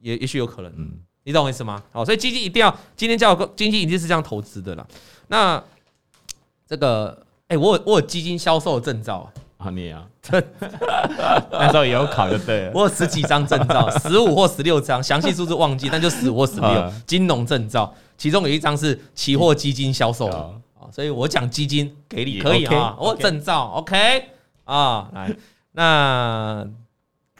[0.00, 1.00] 也也许有可能，嗯。
[1.24, 1.82] 你懂我意思吗？
[1.92, 4.86] 好，所以基金一定要今天叫基金一定是这样投资的啦。
[5.26, 5.62] 那
[6.66, 10.06] 这个，哎、欸，我有我有基金销售证照啊，你啊，
[11.52, 12.72] 那时候也有考就对了。
[12.74, 20.48] 我有十几张证照， 十五或十六张，详细数字忘记，但就十五或十六金融证照，其中有一张是期货基金销售啊。
[20.90, 24.30] 所以我讲基金给你可以啊，我有证照 OK
[24.64, 25.36] 啊，来，
[25.72, 26.66] 那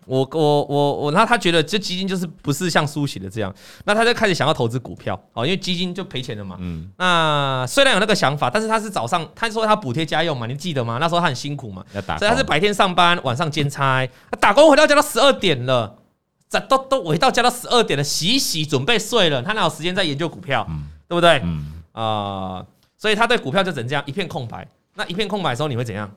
[0.09, 6.57] 我我我我，那他觉得这基金就是不是像苏写的这样，那他就开始想要投资股票，哦，因为基金就赔钱了嘛。
[6.59, 6.90] 嗯。
[6.97, 10.99] 那虽然有那个想法，但是他是早上，他说他补贴家用嘛，你记得吗？
[11.01, 15.97] 那时候他很辛苦嘛，要打，所以他是白天上班，晚上兼差，他打工回到家都十二点了，
[16.49, 20.66] 这都都回到家都十二点了，洗一洗准备睡了，他哪有时间在研究股票？
[20.71, 21.40] 嗯，对不对？
[21.44, 21.75] 嗯。
[21.92, 22.66] 啊、呃，
[22.97, 24.66] 所以他对股票就只能这样一片空白。
[24.94, 26.11] 那一片空白的时候，你会怎样？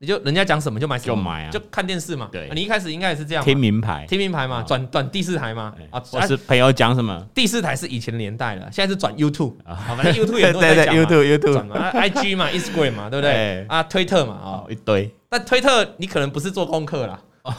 [0.00, 2.28] 你就人家讲什么就买什么，就买啊，就看电视嘛。
[2.30, 5.74] 对，你一开始应该也是这样，听名牌，听名牌嘛，转转第四台嘛。
[5.90, 13.66] 啊，我是朋友讲什么，第四台是以前年代了，现在是转 YouTube 啊，反正 YouTube 也都在讲 YouTube YouTube 嘛，IG 嘛，Instagram 嘛，对不对？
[13.68, 15.12] 啊，推特嘛，啊，一堆。
[15.28, 17.18] 但推特你可能不是做功课啦。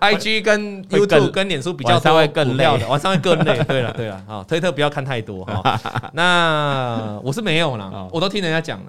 [0.00, 2.64] IG 跟 YouTube 跟脸书比较，会更累。
[2.78, 3.58] 的，晚上会更累。
[3.64, 6.10] 对了对了，啊，推特不要看太多哈。
[6.12, 8.86] 那我是没有啦，我都听人家讲了。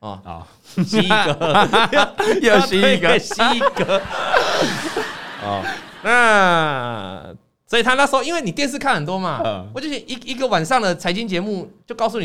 [0.00, 0.48] 哦，好，
[0.84, 1.68] 西哥，
[2.42, 3.34] 又西哥，西
[3.76, 4.02] 哥。
[5.42, 5.62] 哦，
[6.02, 7.34] 那
[7.66, 9.40] 所以他那时候，因为你电视看很多嘛，
[9.74, 12.24] 我就一一个晚上的财经节目，就告诉你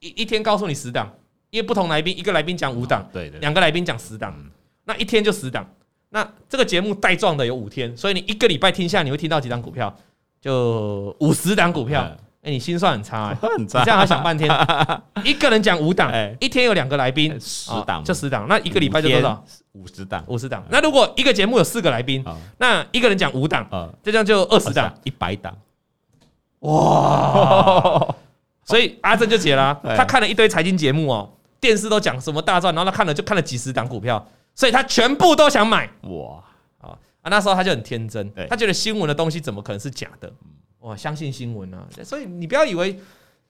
[0.00, 1.10] 一一天告诉你十档，
[1.50, 4.34] 因为不同来宾，一个来宾讲五档，对对，两个来宾讲十档，
[4.84, 5.66] 那一天就十档。
[6.10, 9.94] 那这个节目带状的有五天，所以你一个礼拜听下，你会听到几档股票？
[10.40, 12.16] 就五十档股票。
[12.46, 14.48] 哎，你心算很差，很差，你这样还想半天？
[15.24, 19.44] 一个人讲五档，一天有两个来宾，十档就十档，那一个礼拜就多少？
[19.72, 20.64] 五十档，五十档。
[20.70, 22.24] 那如果一个节目有四个来宾，
[22.58, 23.68] 那一个人讲五档，
[24.00, 25.52] 这样就二十档，一百档。
[26.60, 28.14] 哇！
[28.64, 31.28] 所以阿正就解了，他看了一堆财经节目哦，
[31.60, 35.90] 电视都讲什么大赚，然后他看了就看了几十档股票，所以他全部都想买。
[36.02, 36.42] 哇！
[36.80, 40.32] 啊，那时候他就很天真，他觉得新闻的东西怎么可能是假的？
[40.80, 41.86] 哇，相信新闻啊！
[42.04, 43.00] 所以你不要以为，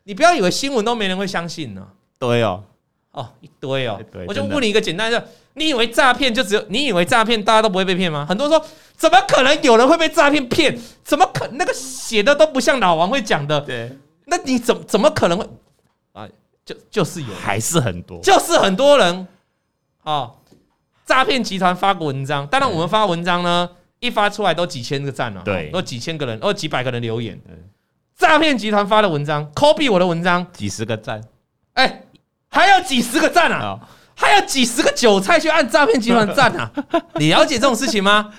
[0.05, 1.87] 你不要以为新闻都没人会相信呢。
[2.19, 2.65] 对哦，
[3.11, 4.01] 哦一堆哦。
[4.27, 8.25] 我就问你一个简单的：你以为诈骗就只有你以为诈骗大家都不会被骗吗？
[8.27, 10.79] 很多人说，怎么可能有人会被诈骗骗？
[11.05, 13.61] 怎么可那个写的都不像老王会讲的？
[13.61, 13.95] 对，
[14.27, 15.47] 那你怎怎么可能会
[16.13, 16.27] 啊？
[16.65, 19.29] 就就是有，还是很多，就是很多人
[20.05, 20.37] 哦。
[21.05, 23.71] 诈骗集团发过文章，当然我们发文章呢。
[24.01, 27.41] 一发出来都几千个赞了，对，都几千个人，哦，几百个人留言。
[28.17, 31.21] 诈骗集团发的文章，copy 我的文章，几十个赞，
[31.75, 32.03] 哎，
[32.49, 33.79] 还有几十个赞啊，
[34.15, 36.71] 还有几十个韭菜去按诈骗集团赞啊！
[37.17, 38.33] 你了解这种事情吗？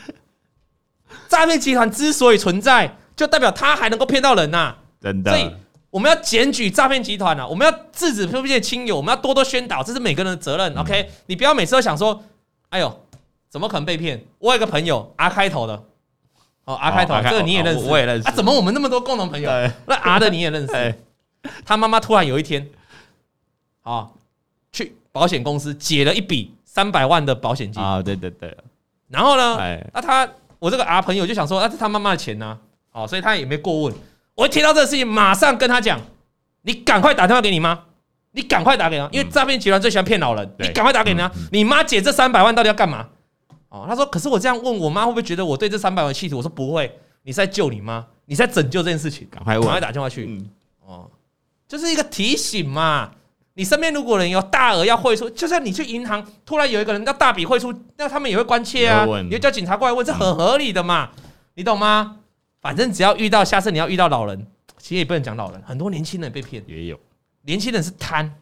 [1.28, 5.32] 诈骗集团之所以存在，就代表他还能够骗到人呐，真的。
[5.32, 5.52] 所以
[5.90, 10.74] 我们要检举诈骗集团啊，我们要制止骗骗亲友，我们要多多宣导，这是每个人的责任。
[10.76, 12.24] OK，你不要每次都想说，
[12.70, 13.04] 哎呦。
[13.50, 14.24] 怎么可能被骗？
[14.40, 15.84] 我有个朋友，R 开头的，
[16.66, 18.28] 哦，R 开头，这个你也认识，我也认识。
[18.28, 19.50] 啊，怎么我们那么多共同朋友？
[19.86, 20.96] 那 R 的你也认识？
[21.66, 22.68] 他妈妈突然有一天，
[23.84, 24.10] 啊，
[24.72, 28.56] 去保险公司解了一笔三百万的保险金啊，对对对。
[29.08, 29.58] 然后呢，
[29.94, 30.28] 那他
[30.60, 32.58] 我这个 R 朋友就想说，那是他妈妈的钱呢，
[32.92, 33.94] 哦，所以他也没过问。
[34.36, 36.02] 我一听到这个事情，马上跟他讲，
[36.64, 37.80] 你赶快打电话给你妈，
[38.32, 43.08] 你赶快打给他，因为诈骗集团最喜欢骗老人，你赶快打给他，你妈解这三百万到底要干嘛？
[43.70, 49.28] 哦，他说：“可是我这样问我妈会不会觉得我对这三百万企图？”我说：“不会，你是在救你妈，你是在拯救这件事情。
[49.30, 50.26] 赶快问，赶快打电话去。
[50.26, 50.50] 嗯、
[50.86, 51.12] 哦，
[51.68, 53.12] 就是一个提醒嘛。
[53.56, 59.06] 你身边如果人有大额要汇出，就像你去银行突然有一个人要大笔汇出，那他们也会关切啊。
[59.24, 61.24] 你就叫警察过来问，这很合理的嘛，嗯、
[61.56, 62.20] 你懂吗？
[62.62, 66.98] 反正只要遇到，下次你要遇到老人，其实也不能讲老人，很多年轻人被骗也有。
[67.42, 68.34] 年轻人是贪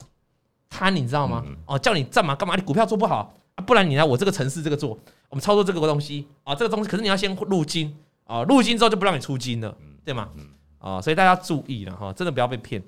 [0.70, 1.44] 贪，你知道吗？
[1.48, 2.56] 嗯、哦，叫你干嘛干嘛？
[2.56, 5.00] 你股票做不好。”啊，不然你来我这个城市这个做，
[5.36, 7.94] 我们操作这个东西啊，这个东西，可是你要先入金
[8.24, 10.30] 啊，入金之后就不让你出金了，对吗？
[10.80, 12.82] 啊，所以大家注意了哈，真的不要被骗。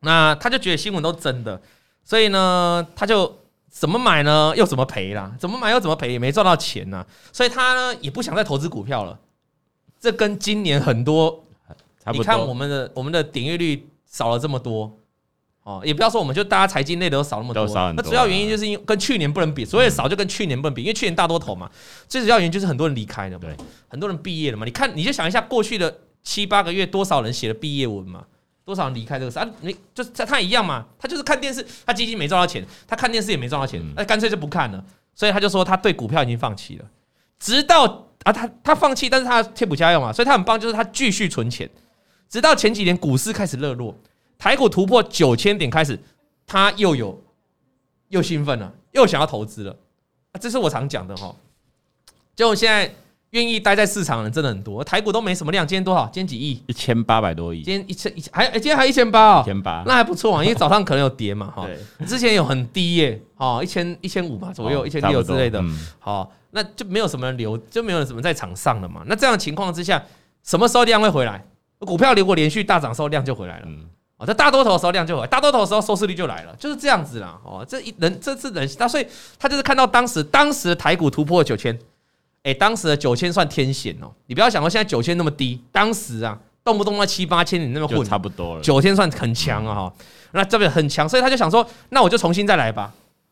[0.00, 1.62] 那他就觉得新闻都真的，
[2.02, 9.16] 所以呢，他就怎么买呢，又怎么赔啦，怎么买又怎么赔，也没赚到钱呐，所以他呢也不想再投资股票了。
[10.00, 11.44] 这跟今年很多，
[12.12, 14.98] 你看我们的我们的点阅率少了这么多。
[15.70, 21.70] 哦，也不要说我们就大家财经类的都少那么多，那主要原因就是因为跟去年不能比，所以少就跟去年不能比，因为去年大多头嘛。
[22.08, 23.38] 最主要原因就是很多人离开了
[23.88, 24.64] 很多人毕业了嘛。
[24.64, 28.24] 你看，你就想一下过去的七八个月，多少人写了毕业文嘛？
[28.64, 29.48] 多少人离开这个事啊？
[29.60, 34.84] 你就是他他一样嘛，他就是看电视，他基金没赚到钱，他看电视也没赚到钱，那干脆就不看了。
[35.14, 36.84] 所以他就说他对股票已经放弃了，
[37.38, 37.84] 直到
[38.22, 41.68] 啊他他放弃，但是他贴补家用嘛，所以他很棒，就是他继续存钱，
[42.28, 43.94] 直到前几年股市开始热络。
[44.40, 45.96] 台股突破九千点开始，
[46.46, 47.22] 他又有
[48.08, 49.76] 又兴奋了，又想要投资了。
[50.40, 51.36] 这是我常讲的哈。
[52.34, 52.90] 就现在
[53.30, 56.06] 愿意待在市场的人真的很多，台股都没什么量，今天多少？
[56.06, 56.62] 今天几亿？
[56.66, 57.62] 一千八百多亿。
[57.62, 61.66] 今天一千一千还哎，今天还一千八哦，一千八，那还不错啊，因为早上可能有跌嘛哈。
[61.66, 65.62] 对，之前有很低耶，哦，一千一千五嘛左右，一千六之类的。
[65.98, 69.02] 好，那就没有什么人留，就没有什么在场上了嘛。
[69.06, 70.02] 那这样的情况之下，
[70.42, 71.44] 什么时候量会回来？
[71.80, 73.68] 股票如果连续大涨，时候量就回来了。
[74.20, 77.40] 哦，在大多头的时候量就回来，大多头的时候收视率就来了，就是这样子啦。
[77.42, 79.06] 哦，这一人这是人，他所以
[79.38, 81.76] 他就是看到当时当时的台股突破九千。
[82.42, 88.62] 哎，当时的九千算天险哦，你不要想说现在九千那么低，当时啊，动不动那七八千你那么混，差不多了。
[88.62, 89.92] 九千算很强啊哈，
[90.32, 92.90] 那这边很强，所以他就想说，那我就重新再来吧。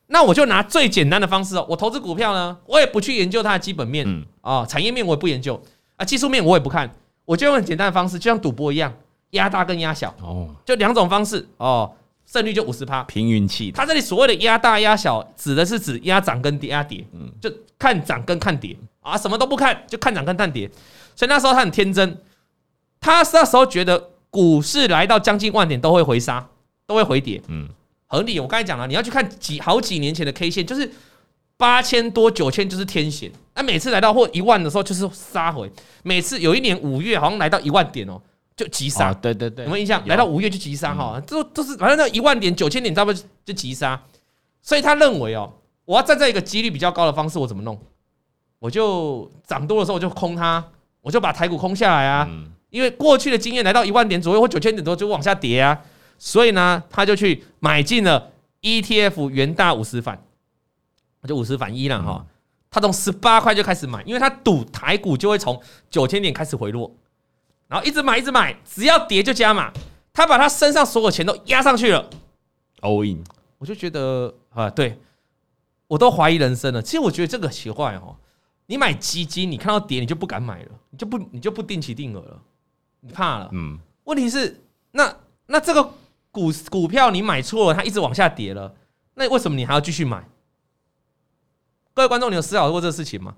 [0.09, 4.07] 那我就拿最简单的方式哦，我投资股票呢，我也不去研究它的基本面
[4.43, 5.59] 啊，产业面我也不研究
[5.97, 6.91] 啊，技术面我也不看，
[7.25, 8.93] 我就用很简单的方式，就像赌博一样，
[9.31, 11.91] 压大跟压小哦，就两种方式哦，
[12.27, 13.71] 胜率就五十趴，凭运气。
[13.73, 18.77] 他这里所谓的压大压小，指的是指压涨跟压跌，嗯，就看涨跟看跌。
[19.01, 20.71] 啊，什么都不看，就看涨跟看跌，
[21.17, 22.21] 所以那时候他很天真，
[23.01, 26.47] 他那时候觉得股市来到将近万点都会回杀，
[26.87, 27.67] 都会回跌，嗯，
[28.07, 28.39] 合理。
[28.39, 30.91] 我刚才讲了，你要去看几好几年前的 K 线，就是
[31.57, 38.21] 八千多九千就是天险，那每次来到或一万的时候就是杀回，每次有一年五月好像来到一万点哦，
[38.59, 40.05] 就急杀，对对对，有没有印象？
[40.09, 44.03] 来到五月就急杀哈，这都是反正那一万点九千点差不多就急杀，
[44.61, 45.53] 所以他认为哦，
[45.85, 47.81] 我要站在一个几率比较高的方式，我怎么弄？
[48.59, 50.65] 我就涨多的时候我就空它，
[51.01, 52.29] 我就把台股空下来啊，
[52.71, 55.81] 因为过去的经验来到一万点左右或九千点多就往下跌啊，
[56.19, 60.21] 所以呢，他就去买进了 ETF 元大五十反，
[61.29, 62.27] 就五十反一了哈。
[62.71, 66.93] 他从十八块就开始买，因为他赌台股就会从九千点开始回落，
[67.69, 69.73] 然后一直买一直买，只要跌就加码。
[70.13, 72.11] 他把他身上所有钱都压上去了
[72.81, 73.23] ，all in。
[73.59, 74.99] 我就觉得啊，对
[75.87, 76.83] 我都怀疑人生了。
[76.83, 78.17] 其实我觉得这个奇怪哦。
[78.67, 82.43] 你买基金，你看到跌，你就不敢买了，你就不，你就不定期定额了，
[83.01, 83.49] 你怕了。
[83.53, 85.83] 嗯，问题是，那那这个
[86.31, 88.75] 股股票你买错了，它一直往下跌了，
[89.15, 90.29] 那为什么你还要继续买？
[91.95, 93.35] 各位观众，你有思考过这个事情吗？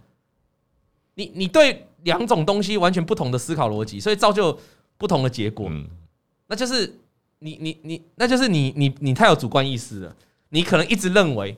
[1.15, 4.59] 你你对两种东西完全不同的思考逻辑，所以造就
[4.97, 5.69] 不同的结果。
[5.71, 5.87] 嗯，
[6.47, 6.93] 那就是
[7.41, 10.17] 你你你，那就是你你你太有主观意识了。
[10.51, 11.57] 你可能一直认为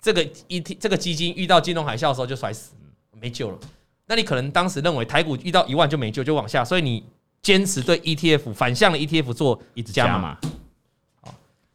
[0.00, 2.72] 这个一这个基金遇到金融海啸的时候就摔死。
[3.20, 3.58] 没救了，
[4.06, 7.04] 那你可能当时认为台股遇到一万就没救，就往下，所以你
[7.42, 10.38] 坚持对 ETF 反向的 ETF 做一直加码。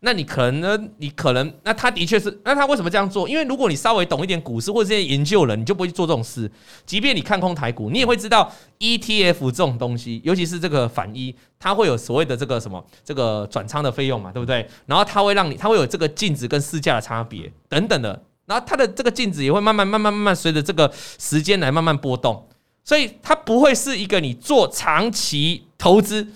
[0.06, 0.90] 那你可能呢？
[0.98, 3.28] 你可能那他的确是，那他为什么这样做？
[3.28, 6.50] 因为如果你稍微懂一点股市或者这些研究人，你就不会去做这种事。
[6.86, 14.68] 即便你看空台股，你也会知道 ETF 这种东西，尤其是这个反一，它会有所谓的这个什么这个转仓的费用嘛，对不对？
[14.86, 18.24] 然后它会让你，它会有这个净值跟市价的差别等等的。
[18.46, 22.48] 然后它的这个净值也会慢慢、慢慢、慢慢随着这个时间来慢慢波动，
[22.84, 26.28] 所以它不会是一个你做长期投资，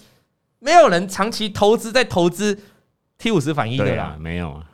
[0.58, 2.58] 没有人长期投资在投资
[3.20, 4.66] T 五十反一的啦，没有啊。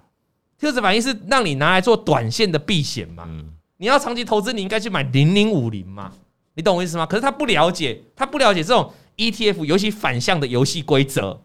[0.58, 3.28] T 五十反一是让你拿来做短线的避险嘛。
[3.76, 6.10] 你要长期投资，你应该去买零零五零嘛，
[6.54, 7.06] 你懂我意思吗？
[7.06, 11.38] 可是他不了解，他不了解这种 ETF 尤其反向的游戏规则，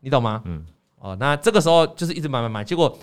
[0.00, 0.42] 你懂吗？
[0.46, 0.66] 嗯。
[0.98, 2.98] 哦，那这个时候就是一直买买买，结果。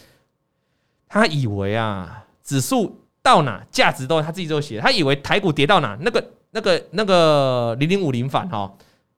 [1.11, 4.79] 他以为啊，指数到哪价值都他自己都写。
[4.79, 8.71] 他以为台股跌到哪，那个那个那个零零五零反哈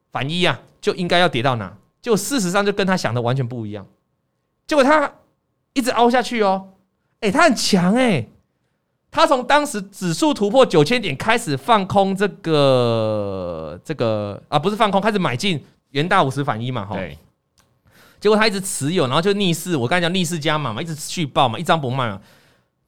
[0.10, 1.76] 反一啊，就应该要跌到哪。
[2.02, 3.86] 就事实上就跟他想的完全不一样。
[4.72, 5.12] 结果他
[5.74, 6.70] 一直凹下去哦，
[7.20, 8.26] 哎，他很强哎。
[9.12, 16.98] 他从当时指数突破九千点开始放空这个这个啊，不是放空，开始买进元大五十反一嘛哈。
[18.22, 22.22] 结果他一直持有，然后就逆势，我刚才讲逆势加码嘛，一直续爆嘛，一张不卖嘛。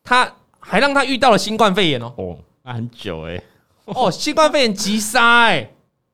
[0.06, 3.43] 他还让他遇到了新冠肺炎哦，哦，那很久哎，
[3.84, 5.69] 哦，新冠肺炎急杀哎，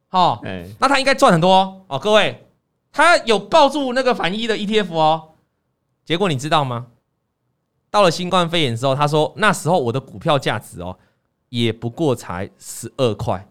[0.07, 0.41] 好，
[0.79, 2.47] 那他应该赚很多哦，各位，
[2.91, 5.28] 他有抱住那个反一的 ETF 哦，
[6.09, 6.87] 结果你知道吗？
[7.91, 10.97] 到了新冠肺炎之后，他说那时候我的股票价值哦，
[11.49, 13.47] 也不过才十二块。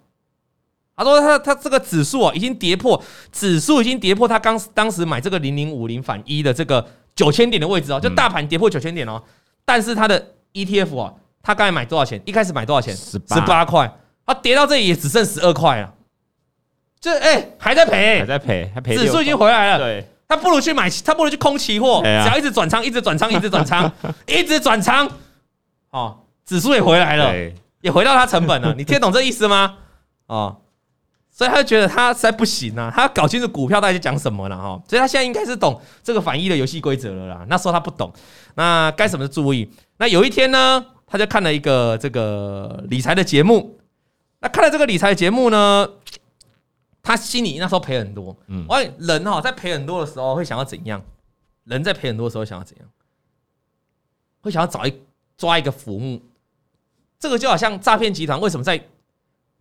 [0.96, 9.22] 他说他他这个指数啊，已经跌破指数已经跌破他刚当时买这个零零五零反一的这个九千点的位置哦，就大盘跌破九千点哦。
[9.64, 12.20] 但是他的 ETF 啊，他刚才买多少钱？
[12.26, 12.92] 一开始买多少钱？
[12.96, 13.88] 十八块。
[14.26, 15.94] 他跌到这里也只剩十二块了。
[16.98, 18.96] 这哎还在赔，还在赔，还赔。
[18.96, 19.78] 指数已经回来了。
[19.78, 23.90] 对，他不如去买，他不如去空期货，只要一直转仓，一直转仓，一直转仓，
[24.28, 25.10] 一直转仓。
[25.90, 27.32] 哦，指数也回来了，
[27.80, 28.74] 也回到他成本了。
[28.78, 29.76] 你听懂这意思吗？
[30.26, 30.58] 哦。
[31.30, 34.82] 所以他就觉得他实在不行啊，他要搞清楚股票到底在讲什么了哈。
[34.88, 37.46] 所以他现在应该是懂这个反一的游戏规则了啦。
[37.48, 38.12] 那时候他不懂，
[38.56, 39.70] 那该什么注意？
[39.98, 43.78] 那有一天呢，他就看了一个这个理财的节目，
[44.40, 45.88] 那看了这个理财节目呢，
[47.08, 48.36] 他心里那时候赔很多。
[48.48, 51.02] 嗯，我人哈在赔很多的时候会想要怎样？
[51.64, 52.86] 人在赔很多的时候想要怎样？
[54.42, 54.92] 会想要找一
[55.38, 56.20] 抓一个浮木。
[57.18, 58.76] 这个就好像诈骗集团为什么在？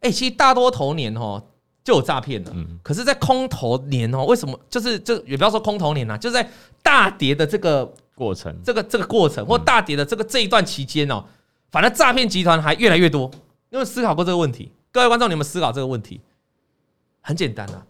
[0.01, 1.41] 哎，其实大多头年哦
[1.85, 2.51] 就有诈骗了。
[2.53, 4.59] 嗯，可是，在空头年哦，为什么？
[4.69, 6.49] 就是就也不要说空头年啊，就是在
[6.83, 11.23] 大跌的这个过程，这个这个过程或大跌的这个这一段期间哦，
[11.71, 13.31] 反正诈骗集团还越来越多。
[13.69, 14.69] 你有思考过这个问题？
[14.91, 16.19] 各位观众，你有没有思考这个问题？
[17.27, 17.83] 很简单啊，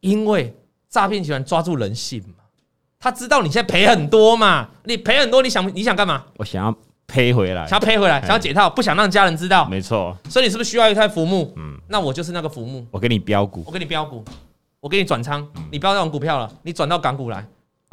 [0.00, 0.56] 因为
[0.88, 2.42] 诈骗集团抓住人性嘛，
[2.98, 6.24] 他知道你现在赔很多嘛，你赔很多，你想你想干嘛？
[6.38, 6.74] 我想要
[7.06, 9.68] 赔回来，想要赔回来，想要解套，不想让家人知道。
[9.68, 11.52] 没错，所以你是不是需要一台浮木？
[11.56, 12.86] 嗯，那我就是那个浮木。
[12.90, 14.24] 我给你标股，我给你标股，
[14.80, 17.46] 我给你转仓，你不要用股票了，你转到港股来。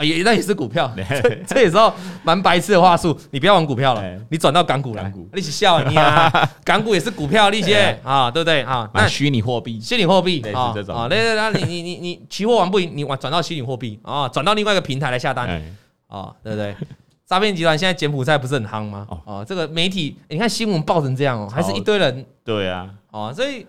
[0.03, 0.91] 也那也是股票，
[1.21, 1.77] 这这也是
[2.23, 3.17] 蛮白痴的话术。
[3.31, 6.31] 你不要玩股票了，你转到港股来，一起笑你啊！
[6.63, 8.89] 港股也是股票，利息啊，对不对啊？
[8.93, 15.47] 那虚拟货币，虚拟货币啊，这种啊，那那你你你你期货玩不赢，你玩转到虚拟货币啊，转到另外一个平台来下单
[16.07, 16.75] 啊，对不对？
[17.25, 19.05] 诈骗集团现在柬埔寨不是很夯吗？
[19.25, 23.65] 哦，这个媒体你看新闻报成这样哦，还是一堆人对啊，哦，所以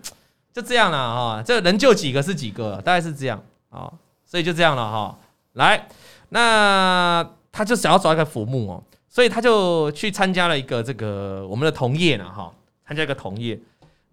[0.53, 3.91] 就这样了哈，这能救几个是几个，大概是这样啊，
[4.25, 5.17] 所以就这样了哈，
[5.53, 5.85] 来。
[6.33, 12.49] 那他就想要找一个浮木哦，所以他就去参加了一个这个我们的同业呢哈，
[12.87, 13.59] 参加一个同业。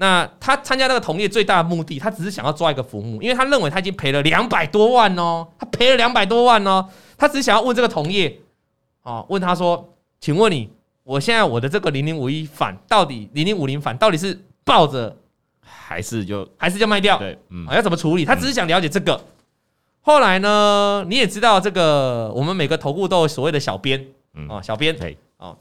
[0.01, 8.41] 那他参加那个同业最大的目的，他只是想要抓一个浮木，因为他认为他已经赔了两百多万哦，他赔了两百多万哦，他只是想要问这个同业，
[9.05, 10.69] 哦，问他说，请问你，
[11.05, 15.17] 我现在我的这个零零五一反到底零零五零反到底是抱着
[15.61, 17.17] 还是就还是就卖掉？
[17.19, 18.25] 对，嗯，要怎么处理？
[18.25, 19.21] 他只是想了解这个。
[20.01, 24.07] 后来呢，你也知道这个，我们每个投顾都有所谓的小编，
[24.49, 24.97] 哦，小编，
[25.37, 25.55] 哦，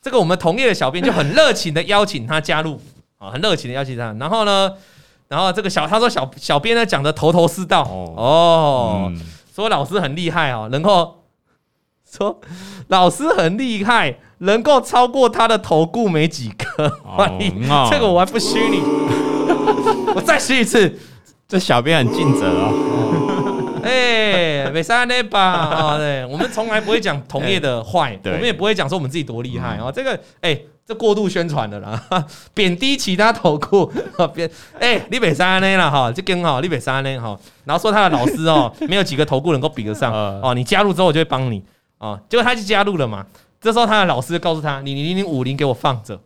[0.00, 2.80] 这个我们同业的小编就很热情的邀请他加入，
[3.18, 4.12] 啊，很热情的邀请他。
[4.18, 4.72] 然后呢，
[5.28, 9.12] 然后这个小他说小小编呢讲的头头是道，哦，
[9.54, 11.22] 说老师很厉害哦，能够
[12.10, 12.40] 说
[12.88, 16.92] 老师很厉害，能够超过他的投顾没几个，
[17.88, 18.80] 这个我还不虚你，
[20.16, 20.98] 我再虚一次，
[21.46, 22.91] 这小编很尽责哦。
[23.88, 25.40] 哎，没啥呢吧？
[25.40, 29.92] 啊， 对，我们从来不会讲同业的坏，我们也不会讲说我们自己多厉害哦。
[29.94, 32.02] 这个，哎，这过度宣传的啦，
[32.54, 33.86] 贬低其他投顾，
[34.34, 37.38] 贬，哎，你没啥呢啦哈，这更好，你没啥呢哈。
[37.64, 40.52] 然后说他的老师哦，没有几个投顾能够比得上哦。
[40.54, 41.62] 你加入之后，我就会帮你
[41.98, 42.18] 哦。
[42.28, 43.26] 结果他就加入了嘛。
[43.60, 46.20] 这时候他的老师就告诉他，你零零五零给我放着，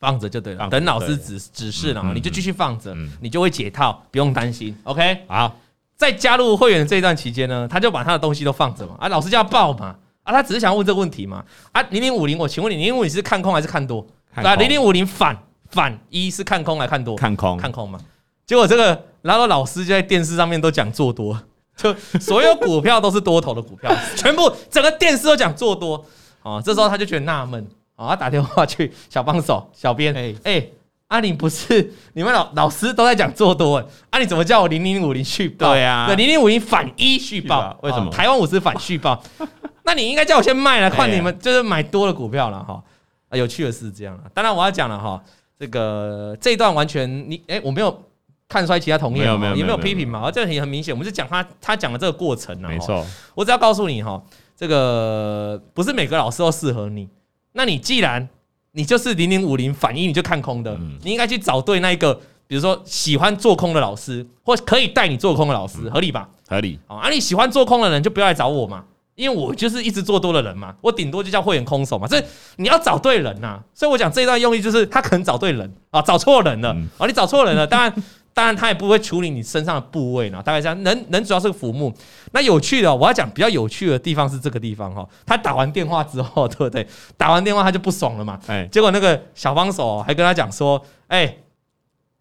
[0.00, 4.74] 放着就对了，等老师指指示了，你就继续放着，你就会解套，不用担心。
[4.84, 5.54] OK，好。
[5.96, 11.42] 在加入会员的这一段期间呢，他就把他的东西都放着嘛，啊，老师叫他报嘛，啊，他只是想要问这个问题嘛，
[11.72, 14.06] 啊，零零五零，我请问你，零零五零是看空还是看多？
[14.34, 15.36] 啊，零零五零反
[15.70, 17.16] 反一是看空还是看多？
[17.16, 17.98] 看空，看空嘛。
[18.44, 21.40] 结果这个，然后老师就在电视上面都讲做多，
[21.76, 26.04] 就所有股票都是多头的股票， 全部整个电视都讲做多，
[26.42, 30.66] 啊，这时候他就觉得纳闷，啊，他打电话去小帮手、小编，哎哎。
[31.08, 33.76] 啊，你不是你们老老师都在讲做多，
[34.10, 35.72] 啊，你怎么叫我零零五零续报？
[35.72, 38.10] 对呀，零零五零反一续报，为什么？
[38.10, 39.22] 台湾五十反续报，
[39.84, 42.82] 那你应该叫我先卖了，换你们就是买多的股票了哈。
[43.28, 45.22] 啊，有趣的是这样，当然我要讲了哈，
[45.58, 48.04] 这个这一段完全你哎，我没有
[48.48, 49.54] 看衰其他同业，有没有？
[49.54, 50.28] 也没有批评嘛？
[50.30, 52.68] 这也很明显，我们是讲他他讲的这个过程啊。
[52.68, 54.20] 没错，我只要告诉你哈，
[54.56, 57.08] 这个不是每个老师都适合你。
[57.52, 58.28] 那你既然
[58.76, 62.12] 你就是零零五零反应，你就看空的，你应该去找对那一个，
[62.46, 66.28] 比如说喜欢做空的老师，或可以带你做空的老师，合理吧？
[66.46, 66.78] 合理。
[66.86, 72.06] 啊，你喜欢做空的人就不要来找我嘛，因为我就是一直做多的人嘛，我顶多就叫会员空手嘛。
[72.06, 72.22] 所以
[72.56, 77.90] 你要找对人呐，所以我讲这一段用意就是他可能找对人啊，找错人了啊，你找错人了，当然。
[78.36, 80.42] 当然，他也不会处理你身上的部位呢。
[80.44, 81.90] 大概这样，人人主要是个浮木。
[82.32, 85.08] 那有趣的，我要讲比较有趣的地方是这个地方哈。
[85.24, 86.86] 他打完电话之后，对不对？
[87.16, 88.38] 打完电话他就不爽了嘛。
[88.46, 90.78] 哎，结果那个小帮手还跟他讲说
[91.08, 91.34] ：“哎，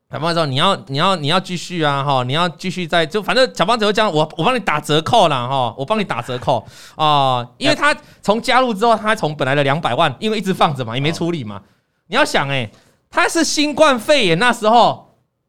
[0.09, 11.61] 小帮手，你要你要你要继续啊哈，你要继续在就反正小帮手就讲我我帮你打折扣了哈，我帮你打折扣啊，因为他从加入之后，他从本来的两百万，因为一直放着嘛，也没处理嘛。
[12.07, 12.72] 你要想哎，
[13.11, 15.03] 他是新冠肺炎那时候。”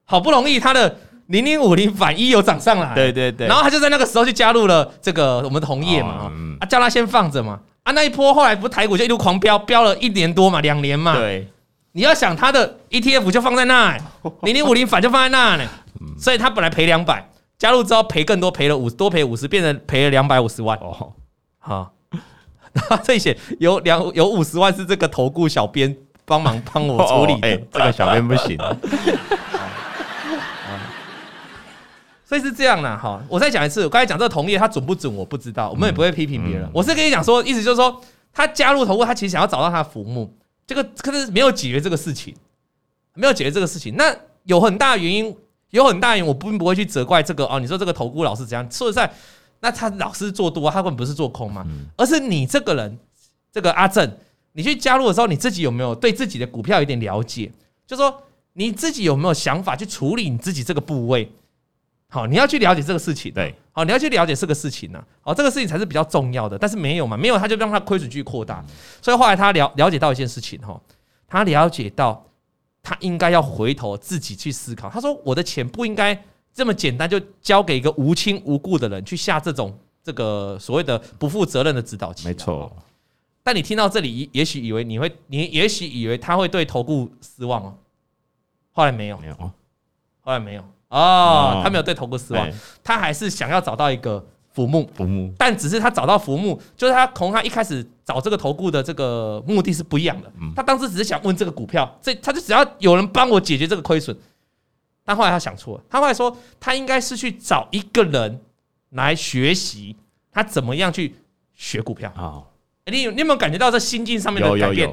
[0.07, 0.97] 好不容易他的
[1.27, 6.31] 零零五零反一有涨上来，对对对，然后他就在那个时候就加入了这个我们的红叶嘛，
[6.61, 11.49] 啊叫他先放着嘛，啊那一波后来不是台股就一路狂飙，飙了一年多嘛，两年嘛，对，
[11.93, 13.99] 你要想他的 ETF 就放在那，
[14.43, 15.69] 零零五零反就放在那呢，
[16.17, 17.29] 所以他本来赔两百，
[17.59, 20.79] 加入之后赔更多，赔了五多赔五十，变成赔了两百五十万。
[20.79, 21.13] 哦，
[21.59, 21.93] 好，
[23.03, 25.97] 这些有两有五十万是这个投顾小编。
[26.29, 27.47] 帮忙帮我处理的。
[27.47, 28.59] 哎，这个小编不行。
[32.29, 36.65] 所以是这样的哈，我再讲一次，我刚才讲这个同业他准不准我不知道，我们也不会批评别人。
[36.65, 38.01] 嗯嗯、我是跟你讲说，意思就是说，
[38.33, 40.29] 他加入投顾，他其实想要找到他的浮木，
[40.67, 42.35] 这个可是没有解决这个事情，
[43.15, 43.95] 没有解决这个事情。
[43.97, 44.13] 那
[44.43, 45.37] 有很大原因，
[45.71, 47.61] 有很大原因，我并不会去责怪这个哦。
[47.61, 48.69] 你说这个投顾老师怎样？
[48.73, 49.09] 说实在，
[49.61, 51.65] 那他老师做多，他根本不是做空嘛，
[51.97, 52.99] 而是你这个人，
[53.53, 54.17] 这个阿正，
[54.51, 57.53] 你去加入的时候，你自己有没有对自己的股票有点了解？
[57.87, 58.23] 就是说
[58.55, 61.31] 你自己有没有想法去处理你自己这个部位？
[62.09, 63.33] 好，你要去了解这个事情。
[63.33, 65.05] 对，好，你要去了解这个事情呢。
[65.21, 66.57] 好，这个事情才是比较重要的。
[66.57, 68.65] 但是没有嘛，没有他就让他亏损继续扩大。
[69.03, 70.81] 所以后来他了了解到一件事情哈，
[71.27, 72.25] 他了解到
[72.83, 74.89] 他应该要回头自己去思考。
[74.89, 76.17] 他说：“我的钱不应该
[76.55, 82.75] 这么简单就交给一个无亲无故的人去下这种这个所谓的不负责任的指导棋。”没错。
[83.43, 87.77] 但你听到这里，也许以为你会，你也许以为他会对投顾失望哦。
[88.73, 89.35] 后来没有，没有，
[90.21, 90.65] 后来没有。
[90.89, 92.49] 哦，他没有对投顾失望，
[92.85, 100.33] 他还是想要找到一个浮木，浮木，但只是他找到浮木，就是他从他一开始找这个投顾的这个目的是不一样的。
[100.55, 104.17] 他当时只是想问这个股票，这他就只要有人帮我解决这个亏损。
[105.05, 108.41] 但后来他想错了，他后来说他应该是去找一个人
[108.91, 109.97] 来学习
[110.31, 111.17] 他怎么样去
[111.55, 112.43] 学股票啊。
[112.87, 114.89] 你有你有没有感觉到这心境上面的改变？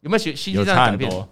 [0.00, 1.28] 有没有学心境上的改变？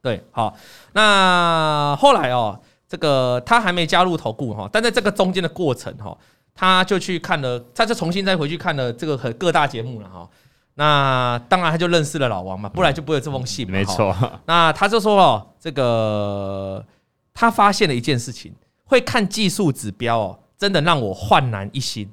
[0.00, 0.56] 对，好，
[0.94, 2.58] 那后来哦。
[2.88, 6.16] 这个他还没加入投顾哈，但在这个中间的过程哈，
[6.54, 10.28] 他就去看了，他就重新再回去看了这个和各大节目了哈。
[10.74, 13.72] 那当然他就认识了老王嘛，不然就不会有这封信嘛。
[13.72, 14.14] 没错。
[14.44, 16.84] 那他就说哦，这个
[17.32, 18.52] 他发现了一件事情，
[18.84, 22.12] 会看技术指标哦，真的让我焕然一新，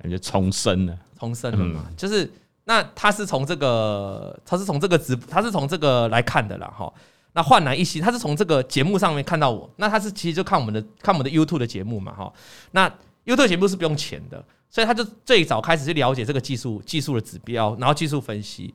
[0.00, 1.86] 感觉重生了，重生了嘛。
[1.96, 2.30] 就是
[2.64, 6.92] 那他是从这个，他是从这个直，他是从这个来看的啦哈。
[7.34, 12.32] 那焕然一新，他是从这个节目上面看到我，那他是其实就看我们的看我们的 YouTube 的节目嘛，哈。
[12.72, 12.88] 那
[13.24, 18.74] YouTube 节目是不用钱的，所以他就最早开始去了解这个技术技术的指标，然后技术分析。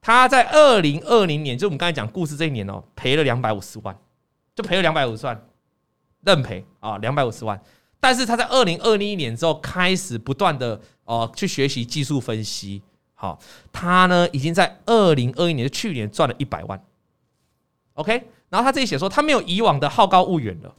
[0.00, 3.96] 他在二零二零年，就我们刚才讲故事这一年哦，赔了两百五十万，
[4.56, 5.40] 就赔了两百五十万，
[6.24, 7.60] 认赔啊，两百五十万。
[8.00, 12.82] 但是他在二零二零年之后开始不断的哦去学习技术分析，
[13.14, 13.38] 好，
[13.70, 16.82] 他呢已经在二零二一年的去年赚了一百万。
[17.94, 18.12] OK，
[18.48, 20.74] 然后他这里写说，他没有以往的好高骛远了，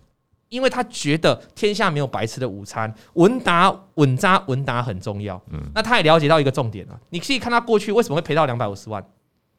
[0.49, 5.41] 因为他觉得天下没有白吃的午餐，稳打稳扎稳打很重要。
[5.51, 9.03] 嗯，那他也了解到一个重点了，你可以看他过去为什么会赔到两百五十万，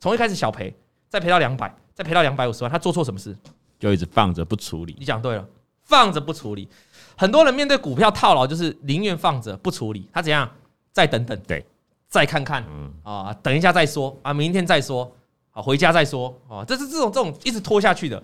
[0.00, 0.74] 从一开始小赔，
[1.08, 3.36] 再赔到两百，再赔到两百五十万，他做错什么事？
[3.78, 4.96] 就一直放着不处理。
[4.98, 5.46] 你讲对了，
[5.82, 6.68] 放着不处理。
[7.16, 10.50] 很多人面对股票套牢，就是宁愿放着不处理，他怎样？
[10.92, 11.64] 再等等，对，
[12.08, 15.10] 再看看，嗯啊，等一下再说啊，明天再说。
[15.54, 16.64] 好，回家再说啊！
[16.64, 18.20] 这是这种这种一直拖下去的，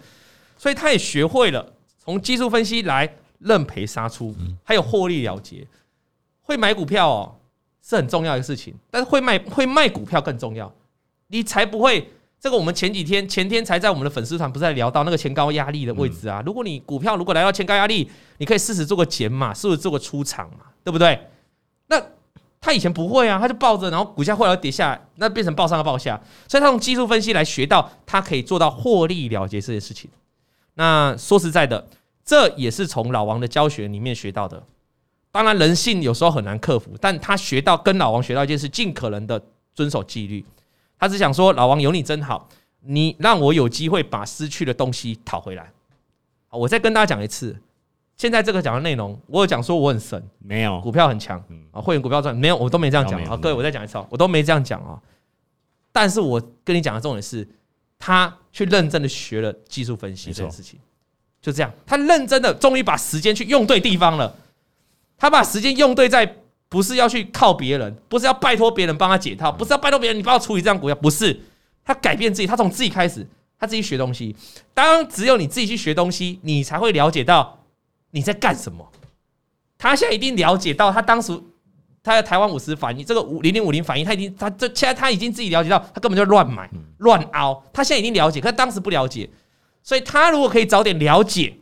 [0.59, 1.65] 所以他也学会了
[1.97, 3.09] 从技术分析来
[3.39, 5.65] 认赔杀出，还有获利了结。
[6.43, 7.33] 会买股票哦，
[7.81, 10.71] 是很重要的事情，但是会卖会卖股票更重要。
[11.29, 12.11] 你才不会
[12.41, 12.57] 这个。
[12.57, 16.43] 我们前几天前天才在我们的粉丝团不是在聊到那个前高压力的位置啊？
[16.45, 20.65] 如果你股票如果来到前高压力，你可以试试做个减码，是不是做个出场嘛？
[20.83, 21.29] 对不对？
[21.87, 22.03] 那。
[22.61, 30.11] 他以前不会啊，他就抱着，然后股价后来跌下来，那变成抱上要抱下，所以他用技术分析来学到，他可以做到获利了结这些事情。
[30.75, 31.89] 那说实在的，
[32.23, 34.63] 这也是从老王的教学里面学到的。
[35.33, 39.43] 当然，人性有时候很难克服，但他学到跟老王学到一件事，尽可能的
[39.75, 40.45] 遵守纪律。
[40.99, 42.47] 他只想说，老王有你真好，
[42.81, 45.73] 你让我有机会把失去的东西讨回来。
[46.51, 47.57] 我再跟大家讲一次。
[48.21, 50.79] 现在这个讲的内容，我有讲说我很神，没有。
[50.83, 51.43] 股票很强。
[51.73, 52.37] 啊，会员股票赚。
[52.37, 53.35] 没有，我都没这样讲啊。
[53.35, 55.01] 各位，我再讲一次，我都没这样讲啊。
[55.91, 57.49] 但是我跟你讲的重点是，
[57.99, 60.79] 他去认真的学了技术分析这件事情，
[61.41, 64.37] 就这样，他认真的终于把时间去用对地方了。
[65.17, 66.37] 他把时间用对在
[66.69, 71.41] 不是要去靠别人，不是要拜托别人帮他解套，不是要拜托别人你帮我处理这样股票，不是。
[71.83, 73.27] 他改变自己，他从自己开始，
[73.59, 74.37] 他自己学东西。
[74.75, 77.57] 当只有你自己去学东西，你才会了解到。
[78.11, 78.87] 你在干什么？
[79.79, 81.33] 他现在一定了解到，他当时
[82.03, 87.63] 他在台湾五十反应，这个五零零五零反应，他已经他这现在他已经自己了解到，他根本就乱买乱凹。
[87.73, 89.29] 他现在已经了解，可是当时不了解，
[89.83, 91.55] 所以他如果可以早点了解，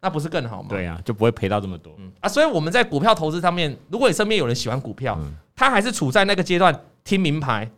[0.00, 0.68] 那不是更好吗？
[0.70, 1.94] 对啊，就不会赔到这么多。
[1.98, 5.16] 嗯啊，所以我们在股票投资上面，如果你身边有人喜欢股票，
[5.54, 7.70] 他还是处在那个阶段听名牌，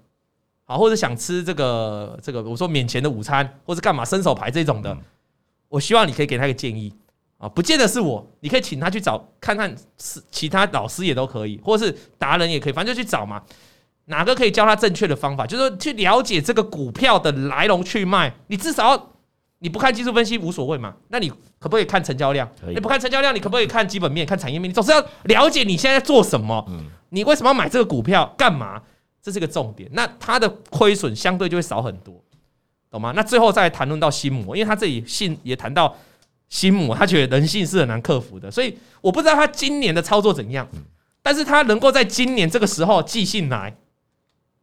[0.64, 4.96] 好，或者想吃这个这个我说免钱的午餐，或者干嘛伸手牌这种的，
[5.68, 6.90] 我希望你可以给他一个建议。
[7.42, 13.42] 啊，不见得是我，你可以请他去找看看，是其他老师也都可以，或者是达人也可以，反正就去找嘛。
[14.04, 15.44] 哪个可以教他正确的方法？
[15.44, 18.32] 就是说去了解这个股票的来龙去脉。
[18.46, 19.10] 你至少
[19.58, 20.94] 你不看技术分析无所谓嘛？
[21.08, 21.28] 那你
[21.58, 22.48] 可不可以看成交量？
[22.68, 24.70] 你不看成交量，你可不可以看基本面、看产业面？
[24.70, 26.64] 你总是要了解你现在做什么。
[27.08, 28.32] 你为什么要买这个股票？
[28.38, 28.80] 干嘛？
[29.20, 29.88] 这是个重点。
[29.92, 32.14] 那它的亏损相对就会少很多，
[32.88, 33.12] 懂吗？
[33.16, 35.96] 那最后再谈论到心魔，因为他这里信也谈到
[36.52, 38.50] 心魔，他觉得人性是很难克服的。
[38.50, 40.68] 所以我不知道他今年的操作怎样，
[41.22, 43.74] 但是他能够在今年这个时候寄信来。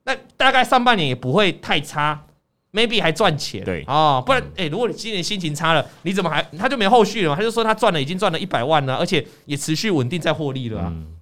[0.03, 2.23] 那大概上半年也不会太差
[2.71, 3.63] ，maybe 还赚钱。
[3.63, 7.35] 对哦，不然哎、欸，如果你今年心情差了，你怎么还他就没后续了？
[7.35, 10.93] 他就说他赚了，已经赚了一百万了，而且也持续稳定在获利了啊。
[10.93, 11.17] 嗯、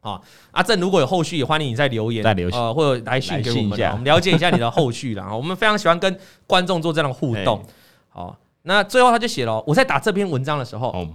[0.00, 5.24] 啊，阿正如果有后续，也欢迎你再留言，再留呃，或者来信给我们，我们了解一下你的后续了。
[5.36, 7.64] 我们非常喜欢跟观众做这样的互动。
[8.10, 11.08] 好，那最后他就写了，我在打这篇文章的时候，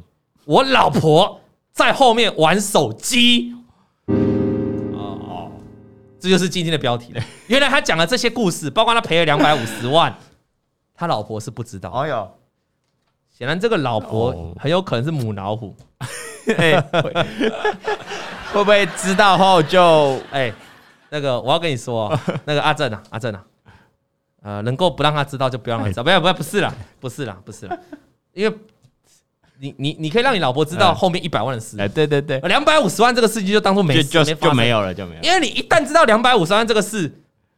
[0.45, 1.39] 我老婆
[1.71, 3.53] 在后面玩手机。
[6.19, 7.21] 这就是今天的标题了。
[7.45, 10.11] 原来他讲了这些故事，包括他赔了两百五十万，
[10.95, 11.91] 他老婆是不知道。
[11.91, 12.31] 哎呦，
[13.29, 15.75] 显然这个老婆很有可能是母老虎。
[18.53, 20.51] 会不会知道后就哎，
[21.09, 23.43] 那个我要跟你说，那个阿正啊，阿正啊，
[24.45, 26.03] 呃，能够不让他知道就不要让他知道。
[26.03, 27.77] 不要不要，不是啦，不是啦，不是啦，
[28.33, 28.55] 因为。
[29.57, 35.21] 你你你可以让你老婆知道后面一百万的事，哎，对对对，两百五十万这个事情就当做没事，就就没有了，就没有。
[35.21, 37.09] 因为你一旦知道两百五十万这个事，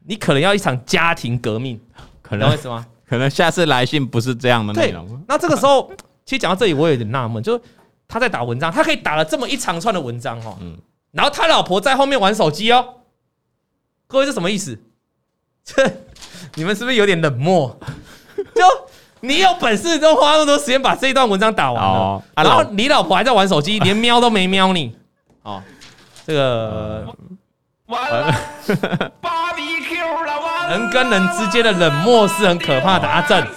[0.06, 1.82] 你可能要一场家庭革命，
[2.22, 2.86] 可能为什么？
[3.04, 5.20] 可能下次来信不是这样的内容。
[5.28, 5.92] 那这个时候，
[6.24, 7.62] 其实讲到这里，我有点纳闷，就是
[8.08, 10.78] 他在打文章，他可以打了这么一长串的文章哈，嗯，
[11.14, 12.94] 然后他老婆在后面玩手机哦，
[14.06, 14.80] 各位是什么意思？
[15.64, 15.84] 这
[16.58, 17.80] 你们是不是有点冷漠？
[18.54, 18.62] 就。
[19.20, 24.96] 你有本事都花那么多时间把这一段文章打完了，然后你老婆还在玩手机， 连瞄都没瞄你。
[25.42, 25.60] 哦，
[26.24, 27.04] 这个
[27.88, 28.32] 完了，
[30.70, 33.08] 人跟人之间的冷漠是很可怕的。
[33.08, 33.48] 阿正，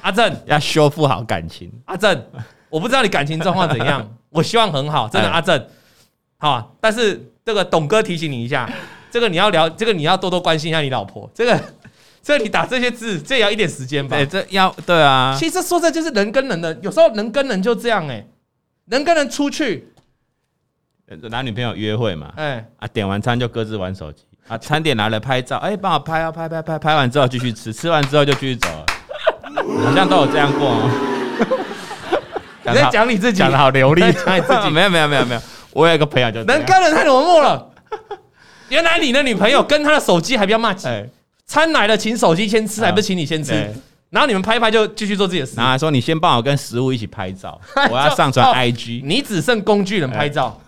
[0.00, 1.70] 阿正要修复好感情。
[1.84, 2.24] 阿正，
[2.70, 5.28] 我不知道你感情状况怎样， 我希望很好，真的。
[5.28, 5.66] 阿正，
[6.38, 8.66] 好，但是这个董哥提醒你一下，
[9.10, 11.60] 这个你要聊，这个你要多多关心一下你老婆，这个。
[12.28, 14.14] 这你打这些字，这也要一点时间吧？
[14.14, 15.34] 对，这要对啊。
[15.38, 18.26] 其实说这就是人跟人的，有时候人跟人就这样哎、欸，
[18.90, 19.88] 人跟人出去，
[21.30, 22.62] 男女朋友约会嘛，哎。
[22.76, 24.24] 啊，点完餐就各自玩手机。
[24.46, 28.68] 啊，餐点拿来拍照，哎，帮我拍啊，拍拍拍，拍完之后继续吃，吃完之后就继续走。
[28.68, 28.84] 了，
[29.86, 30.90] 好像都有这样过哦。
[32.68, 37.70] 你在讲你自己，讲的好流利，讲你自己， 没有没有没有没有，我有一个朋友就人跟人太冷漠了，
[38.68, 40.86] 原来你的女朋友跟他的手机还比较麻吉。
[41.48, 43.52] 餐来了，请手机先吃，还不是请你先吃？
[44.10, 45.54] 然后你们拍一拍就继续做自己的事。
[45.56, 49.02] 然后说你先帮我跟食物一起拍照， 我要上传 IG。
[49.04, 50.58] 你只剩工具人拍照，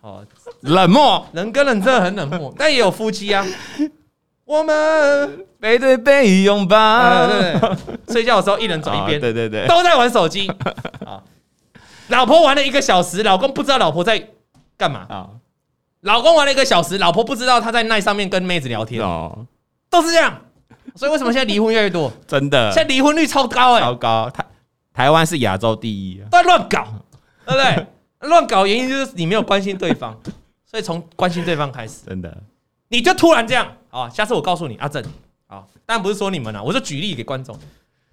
[0.00, 0.24] 哦，
[0.60, 2.54] 冷漠，人跟人真的很冷漠。
[2.56, 3.44] 但也有夫妻啊，
[4.44, 10.50] 我们背对背拥抱，对对对，睡觉的时候一人走一边， 对对对，都在玩手机。
[12.08, 14.28] 老婆玩了一个小时，老公不知道老婆在
[14.76, 15.28] 干嘛啊？
[16.02, 19.46] 老公玩了一个小时，老婆不知道他在那上面跟妹子聊天哦。
[20.00, 20.38] 都是这样，
[20.94, 22.12] 所以为什么现在离婚越来越多？
[22.26, 24.30] 真的，现在离婚率超高哎、欸，超高。
[24.30, 24.44] 台
[24.92, 26.86] 台湾是亚洲第一，都在乱搞，
[27.46, 27.86] 对不对？
[28.28, 30.18] 乱搞原因就是你没有关心对方，
[30.64, 32.36] 所以从关心对方开始，真的，
[32.88, 34.08] 你就突然这样啊！
[34.08, 35.02] 下次我告诉你，阿正
[35.46, 37.56] 啊，当然不是说你们啊，我就举例给观众。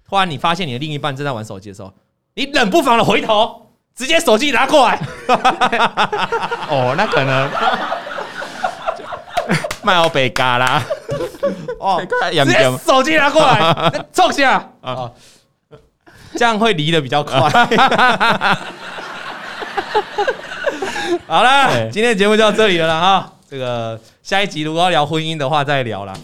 [0.06, 1.92] 突然你发现你的另一半正在玩手机的时候，
[2.34, 3.66] 你冷不防的回头，
[3.96, 5.00] 直接手机拿过来。
[6.68, 7.50] 哦，那可能
[9.82, 10.82] 卖我北嘎啦。
[11.78, 12.00] 哦，
[12.30, 15.10] 直接手机拿过来， 坐下啊，
[16.36, 17.38] 这样会离得比较快。
[21.26, 23.32] 好了，今天的节目就到这里了啦哈。
[23.48, 26.14] 这个下一集如果要聊婚姻的话，再聊了。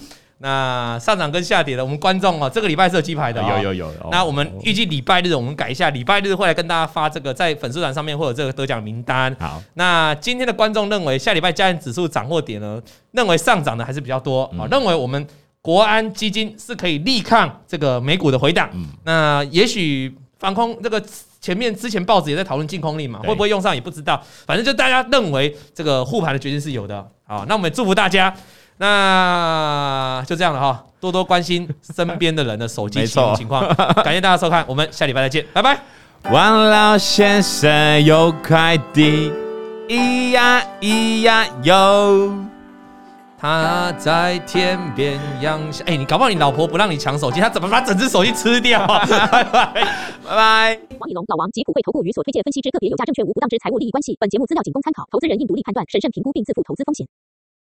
[0.42, 4.08] 那上涨跟下跌的，我们观众哦，这个礼拜是有鸡排的，有有有。
[4.10, 9.34] 那我们预计礼拜日我们改一下，礼拜日会来跟大家发这个在粉丝团上面会有这个得奖名单。
[9.38, 12.82] 好，那今天的观众认为下礼拜加权指数涨或跌呢？
[13.12, 15.26] 认为上涨的还是比较多啊，认为我们。
[15.62, 20.98] 国安基金是可以力抗这个美股的回档，嗯，那也许防空这个
[21.38, 28.34] 前面之前报纸也在讨论净空力嘛，会不会用上也不知道，反正就大家认为这个护盘的决心是有的，好，那我们祝福大家，
[28.80, 33.62] 那就这样了哈，多多关心身边的人的手机使用情况，
[34.02, 35.78] 感谢大家收看，我们下礼拜再见，拜拜。
[36.32, 39.30] 王老先生有快递，
[39.86, 42.34] 咿呀咿呀哟。
[43.38, 48.86] 他在天边养小，哎，你搞不好你老婆不让你抢手机，他怎么把整只手机吃掉？
[48.86, 49.84] 拜拜，拜
[50.24, 50.78] 拜。
[50.98, 54.16] 王以龙、老王及普惠投顾与所推荐分析之个别有价证券无不当之财务利益关系。
[54.18, 57.06] 本节目资料仅供参考，投资人应独立判断、审慎评估并自负投资风险。